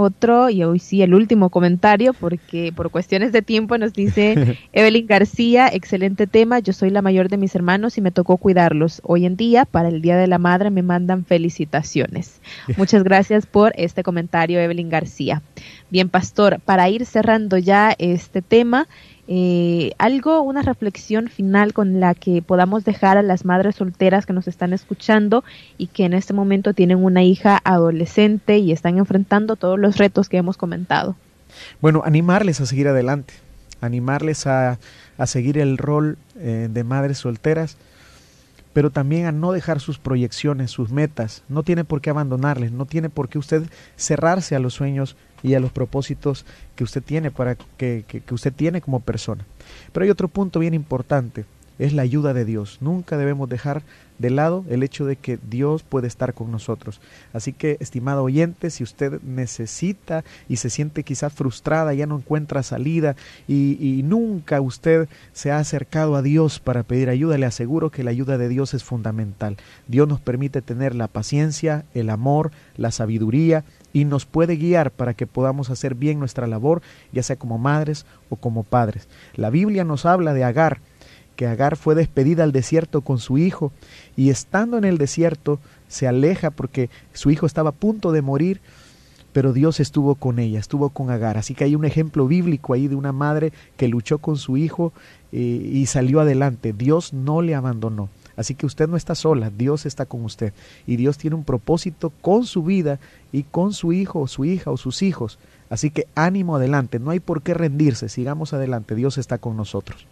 otro, 0.00 0.50
y 0.50 0.64
hoy 0.64 0.78
sí 0.78 1.02
el 1.02 1.14
último 1.14 1.50
comentario, 1.50 2.12
porque 2.12 2.72
por 2.74 2.90
cuestiones 2.90 3.32
de 3.32 3.42
tiempo 3.42 3.78
nos 3.78 3.92
dice 3.92 4.58
Evelyn 4.72 5.06
García, 5.06 5.68
excelente 5.72 6.26
tema, 6.26 6.58
yo 6.58 6.72
soy 6.72 6.90
la 6.90 7.02
mayor 7.02 7.28
de 7.28 7.36
mis 7.36 7.54
hermanos 7.54 7.98
y 7.98 8.00
me 8.00 8.10
tocó 8.10 8.36
cuidarlos. 8.36 9.00
Hoy 9.04 9.26
en 9.26 9.36
día, 9.36 9.64
para 9.64 9.88
el 9.88 10.02
Día 10.02 10.16
de 10.16 10.26
la 10.26 10.38
Madre, 10.38 10.70
me 10.70 10.82
mandan 10.82 11.24
felicitaciones. 11.24 12.40
Muchas 12.76 13.04
gracias 13.04 13.46
por 13.46 13.72
este 13.76 14.02
comentario, 14.02 14.60
Evelyn 14.60 14.88
García. 14.88 15.42
Bien, 15.90 16.08
Pastor, 16.08 16.60
para 16.64 16.88
ir 16.88 17.04
cerrando 17.04 17.58
ya 17.58 17.94
este 17.98 18.42
tema, 18.42 18.88
eh, 19.32 19.92
algo, 19.98 20.42
una 20.42 20.60
reflexión 20.60 21.28
final 21.28 21.72
con 21.72 22.00
la 22.00 22.16
que 22.16 22.42
podamos 22.42 22.84
dejar 22.84 23.16
a 23.16 23.22
las 23.22 23.44
madres 23.44 23.76
solteras 23.76 24.26
que 24.26 24.32
nos 24.32 24.48
están 24.48 24.72
escuchando 24.72 25.44
y 25.78 25.86
que 25.86 26.04
en 26.04 26.14
este 26.14 26.32
momento 26.32 26.74
tienen 26.74 26.98
una 26.98 27.22
hija 27.22 27.60
adolescente 27.62 28.58
y 28.58 28.72
están 28.72 28.98
enfrentando 28.98 29.54
todos 29.54 29.78
los 29.78 29.98
retos 29.98 30.28
que 30.28 30.38
hemos 30.38 30.56
comentado. 30.56 31.14
Bueno, 31.80 32.02
animarles 32.04 32.60
a 32.60 32.66
seguir 32.66 32.88
adelante, 32.88 33.34
animarles 33.80 34.48
a, 34.48 34.80
a 35.16 35.26
seguir 35.28 35.58
el 35.58 35.78
rol 35.78 36.18
eh, 36.36 36.66
de 36.68 36.82
madres 36.82 37.18
solteras, 37.18 37.76
pero 38.72 38.90
también 38.90 39.26
a 39.26 39.32
no 39.32 39.52
dejar 39.52 39.80
sus 39.80 39.98
proyecciones, 39.98 40.70
sus 40.70 40.90
metas. 40.90 41.42
No 41.48 41.62
tiene 41.62 41.84
por 41.84 42.00
qué 42.00 42.10
abandonarles, 42.10 42.72
no 42.72 42.86
tiene 42.86 43.10
por 43.10 43.28
qué 43.28 43.38
usted 43.38 43.64
cerrarse 43.96 44.54
a 44.54 44.60
los 44.60 44.74
sueños 44.74 45.16
y 45.42 45.54
a 45.54 45.60
los 45.60 45.72
propósitos 45.72 46.44
que 46.76 46.84
usted 46.84 47.02
tiene 47.02 47.30
para 47.30 47.56
que, 47.76 48.04
que, 48.06 48.34
usted 48.34 48.52
tiene 48.52 48.80
como 48.80 49.00
persona. 49.00 49.44
Pero 49.92 50.04
hay 50.04 50.10
otro 50.10 50.28
punto 50.28 50.60
bien 50.60 50.74
importante, 50.74 51.44
es 51.80 51.94
la 51.94 52.02
ayuda 52.02 52.34
de 52.34 52.44
Dios. 52.44 52.78
Nunca 52.80 53.16
debemos 53.16 53.48
dejar 53.48 53.82
de 54.18 54.28
lado 54.28 54.66
el 54.68 54.82
hecho 54.82 55.06
de 55.06 55.16
que 55.16 55.38
Dios 55.48 55.82
puede 55.82 56.06
estar 56.06 56.34
con 56.34 56.52
nosotros. 56.52 57.00
Así 57.32 57.54
que, 57.54 57.78
estimado 57.80 58.22
oyente, 58.22 58.68
si 58.68 58.84
usted 58.84 59.20
necesita 59.22 60.24
y 60.46 60.56
se 60.56 60.68
siente 60.68 61.04
quizás 61.04 61.32
frustrada, 61.32 61.94
ya 61.94 62.06
no 62.06 62.18
encuentra 62.18 62.62
salida 62.62 63.16
y, 63.48 63.78
y, 63.80 64.02
nunca 64.02 64.60
usted 64.60 65.08
se 65.32 65.50
ha 65.50 65.58
acercado 65.58 66.16
a 66.16 66.22
Dios 66.22 66.60
para 66.60 66.82
pedir 66.82 67.08
ayuda, 67.08 67.38
le 67.38 67.46
aseguro 67.46 67.88
que 67.88 68.04
la 68.04 68.10
ayuda 68.10 68.36
de 68.36 68.50
Dios 68.50 68.74
es 68.74 68.84
fundamental. 68.84 69.56
Dios 69.88 70.06
nos 70.06 70.20
permite 70.20 70.60
tener 70.60 70.94
la 70.94 71.08
paciencia, 71.08 71.86
el 71.94 72.10
amor, 72.10 72.50
la 72.76 72.90
sabiduría 72.90 73.64
y 73.94 74.04
nos 74.04 74.26
puede 74.26 74.56
guiar 74.56 74.90
para 74.90 75.14
que 75.14 75.26
podamos 75.26 75.70
hacer 75.70 75.94
bien 75.94 76.18
nuestra 76.18 76.46
labor, 76.46 76.82
ya 77.12 77.22
sea 77.22 77.36
como 77.36 77.56
madres 77.56 78.04
o 78.28 78.36
como 78.36 78.64
padres. 78.64 79.08
La 79.34 79.48
Biblia 79.48 79.84
nos 79.84 80.04
habla 80.04 80.34
de 80.34 80.44
Agar, 80.44 80.80
que 81.40 81.46
Agar 81.46 81.76
fue 81.76 81.94
despedida 81.94 82.44
al 82.44 82.52
desierto 82.52 83.00
con 83.00 83.16
su 83.16 83.38
hijo 83.38 83.72
y 84.14 84.28
estando 84.28 84.76
en 84.76 84.84
el 84.84 84.98
desierto 84.98 85.58
se 85.88 86.06
aleja 86.06 86.50
porque 86.50 86.90
su 87.14 87.30
hijo 87.30 87.46
estaba 87.46 87.70
a 87.70 87.72
punto 87.72 88.12
de 88.12 88.20
morir, 88.20 88.60
pero 89.32 89.54
Dios 89.54 89.80
estuvo 89.80 90.16
con 90.16 90.38
ella, 90.38 90.58
estuvo 90.58 90.90
con 90.90 91.08
Agar. 91.08 91.38
Así 91.38 91.54
que 91.54 91.64
hay 91.64 91.74
un 91.74 91.86
ejemplo 91.86 92.26
bíblico 92.26 92.74
ahí 92.74 92.88
de 92.88 92.94
una 92.94 93.12
madre 93.12 93.54
que 93.78 93.88
luchó 93.88 94.18
con 94.18 94.36
su 94.36 94.58
hijo 94.58 94.92
eh, 95.32 95.38
y 95.38 95.86
salió 95.86 96.20
adelante. 96.20 96.74
Dios 96.74 97.14
no 97.14 97.40
le 97.40 97.54
abandonó. 97.54 98.10
Así 98.36 98.54
que 98.54 98.66
usted 98.66 98.86
no 98.86 98.98
está 98.98 99.14
sola, 99.14 99.48
Dios 99.48 99.86
está 99.86 100.04
con 100.04 100.22
usted. 100.26 100.52
Y 100.86 100.96
Dios 100.96 101.16
tiene 101.16 101.36
un 101.36 101.44
propósito 101.44 102.12
con 102.20 102.44
su 102.44 102.64
vida 102.64 103.00
y 103.32 103.44
con 103.44 103.72
su 103.72 103.94
hijo 103.94 104.20
o 104.20 104.28
su 104.28 104.44
hija 104.44 104.70
o 104.70 104.76
sus 104.76 105.00
hijos. 105.00 105.38
Así 105.70 105.90
que 105.90 106.06
ánimo 106.14 106.56
adelante, 106.56 106.98
no 106.98 107.12
hay 107.12 107.20
por 107.20 107.40
qué 107.40 107.54
rendirse, 107.54 108.10
sigamos 108.10 108.52
adelante, 108.52 108.94
Dios 108.94 109.16
está 109.16 109.38
con 109.38 109.56
nosotros. 109.56 110.06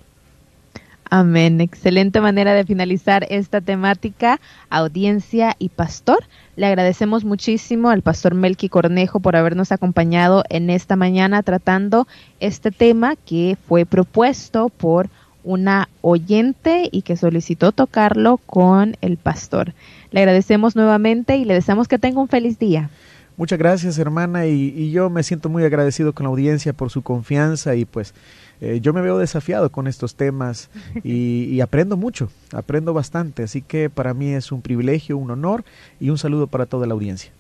Amén. 1.11 1.61
Excelente 1.61 2.21
manera 2.21 2.53
de 2.53 2.64
finalizar 2.64 3.27
esta 3.31 3.61
temática, 3.61 4.40
audiencia 4.68 5.57
y 5.59 5.71
pastor. 5.71 6.18
Le 6.57 6.66
agradecemos 6.66 7.25
muchísimo 7.25 7.88
al 7.88 8.03
pastor 8.03 8.35
Melqui 8.35 8.68
Cornejo 8.68 9.21
por 9.21 9.35
habernos 9.35 9.73
acompañado 9.73 10.44
en 10.51 10.68
esta 10.68 10.97
mañana 10.97 11.42
tratando 11.42 12.07
este 12.40 12.71
tema 12.71 13.16
que 13.16 13.57
fue 13.66 13.87
propuesto 13.87 14.68
por 14.68 15.09
una 15.44 15.88
oyente 16.03 16.90
y 16.92 17.03
que 17.03 17.16
solicitó 17.16 17.73
tocarlo 17.73 18.37
con 18.37 18.97
el 19.01 19.16
pastor. 19.16 19.73
Le 20.11 20.21
agradecemos 20.21 20.77
nuevamente 20.77 21.37
y 21.37 21.47
le 21.47 21.55
deseamos 21.55 21.88
que 21.88 21.99
tenga 21.99 22.21
un 22.21 22.29
feliz 22.29 22.59
día. 22.59 22.90
Muchas 23.38 23.59
gracias 23.59 23.97
hermana 23.99 24.47
y, 24.47 24.90
yo 24.90 25.11
me 25.11 25.23
siento 25.23 25.49
muy 25.49 25.62
agradecido 25.62 26.12
con 26.12 26.25
la 26.25 26.31
audiencia 26.31 26.73
por 26.73 26.90
su 26.90 27.03
confianza 27.03 27.77
y 27.77 27.85
pues 27.85 28.12
eh, 28.61 28.81
yo 28.81 28.92
me 28.92 29.01
veo 29.01 29.18
desafiado 29.18 29.71
con 29.71 29.87
estos 29.87 30.14
temas 30.14 30.71
y, 31.05 31.44
y, 31.44 31.61
aprendo 31.61 31.97
mucho, 31.97 32.31
aprendo 32.53 32.92
bastante, 32.92 33.42
así 33.42 33.62
que 33.62 33.90
para 33.90 34.14
mí 34.14 34.31
es 34.31 34.53
un 34.53 34.62
privilegio, 34.62 35.16
un 35.16 35.31
honor 35.31 35.64
y 36.01 36.11
un 36.11 36.18
saludo 36.18 36.47
para 36.47 36.66
toda 36.66 36.87
la 36.87 36.94
audiencia. 36.94 37.31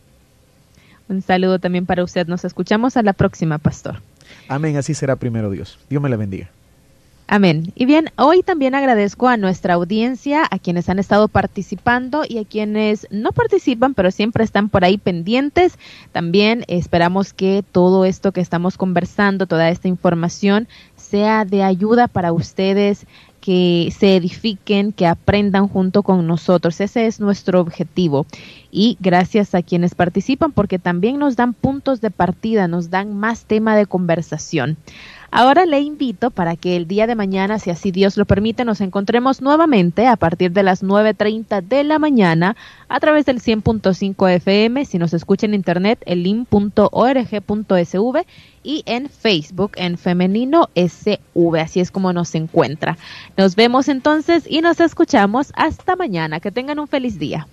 Un 1.08 1.22
saludo 1.22 1.58
también 1.58 1.86
para 1.86 2.04
usted, 2.04 2.26
nos 2.26 2.44
escuchamos 2.44 2.96
a 2.96 3.02
la 3.02 3.14
próxima, 3.14 3.58
pastor. 3.58 4.02
Amén, 4.48 4.76
así 4.76 4.94
será 4.94 5.16
primero 5.16 5.50
Dios. 5.50 5.78
Dios 5.88 6.02
me 6.02 6.08
la 6.08 6.16
bendiga. 6.16 6.50
Amén. 7.30 7.72
Y 7.74 7.84
bien, 7.84 8.10
hoy 8.16 8.42
también 8.42 8.74
agradezco 8.74 9.28
a 9.28 9.36
nuestra 9.36 9.74
audiencia, 9.74 10.48
a 10.50 10.58
quienes 10.58 10.88
han 10.88 10.98
estado 10.98 11.28
participando 11.28 12.22
y 12.26 12.38
a 12.38 12.46
quienes 12.46 13.06
no 13.10 13.32
participan, 13.32 13.92
pero 13.92 14.10
siempre 14.10 14.44
están 14.44 14.70
por 14.70 14.82
ahí 14.82 14.96
pendientes. 14.96 15.78
También 16.12 16.64
esperamos 16.68 17.34
que 17.34 17.62
todo 17.70 18.06
esto 18.06 18.32
que 18.32 18.40
estamos 18.40 18.78
conversando, 18.78 19.46
toda 19.46 19.68
esta 19.68 19.88
información, 19.88 20.68
sea 21.10 21.44
de 21.44 21.62
ayuda 21.62 22.08
para 22.08 22.32
ustedes, 22.32 23.06
que 23.40 23.92
se 23.96 24.16
edifiquen, 24.16 24.92
que 24.92 25.06
aprendan 25.06 25.68
junto 25.68 26.02
con 26.02 26.26
nosotros. 26.26 26.80
Ese 26.80 27.06
es 27.06 27.20
nuestro 27.20 27.60
objetivo. 27.60 28.26
Y 28.70 28.98
gracias 29.00 29.54
a 29.54 29.62
quienes 29.62 29.94
participan 29.94 30.52
porque 30.52 30.78
también 30.78 31.18
nos 31.18 31.36
dan 31.36 31.54
puntos 31.54 32.00
de 32.00 32.10
partida, 32.10 32.68
nos 32.68 32.90
dan 32.90 33.16
más 33.16 33.44
tema 33.44 33.76
de 33.76 33.86
conversación. 33.86 34.76
Ahora 35.30 35.66
le 35.66 35.80
invito 35.80 36.30
para 36.30 36.56
que 36.56 36.76
el 36.76 36.88
día 36.88 37.06
de 37.06 37.14
mañana, 37.14 37.58
si 37.58 37.68
así 37.70 37.90
Dios 37.90 38.16
lo 38.16 38.24
permite, 38.24 38.64
nos 38.64 38.80
encontremos 38.80 39.42
nuevamente 39.42 40.06
a 40.06 40.16
partir 40.16 40.52
de 40.52 40.62
las 40.62 40.82
9.30 40.82 41.62
de 41.62 41.84
la 41.84 41.98
mañana 41.98 42.56
a 42.88 42.98
través 42.98 43.26
del 43.26 43.40
100.5 43.40 44.30
FM, 44.30 44.86
si 44.86 44.98
nos 44.98 45.12
escucha 45.12 45.44
en 45.46 45.52
internet, 45.52 46.02
el 46.06 46.22
link.org.sv 46.22 46.86
y 48.62 48.82
en 48.86 49.08
Facebook 49.10 49.72
en 49.76 49.98
femenino 49.98 50.70
SV. 50.74 51.18
Así 51.60 51.80
es 51.80 51.90
como 51.90 52.12
nos 52.12 52.34
encuentra. 52.34 52.96
Nos 53.36 53.54
vemos 53.54 53.88
entonces 53.88 54.44
y 54.48 54.62
nos 54.62 54.80
escuchamos 54.80 55.52
hasta 55.54 55.94
mañana. 55.94 56.40
Que 56.40 56.50
tengan 56.50 56.78
un 56.78 56.88
feliz 56.88 57.18
día. 57.18 57.46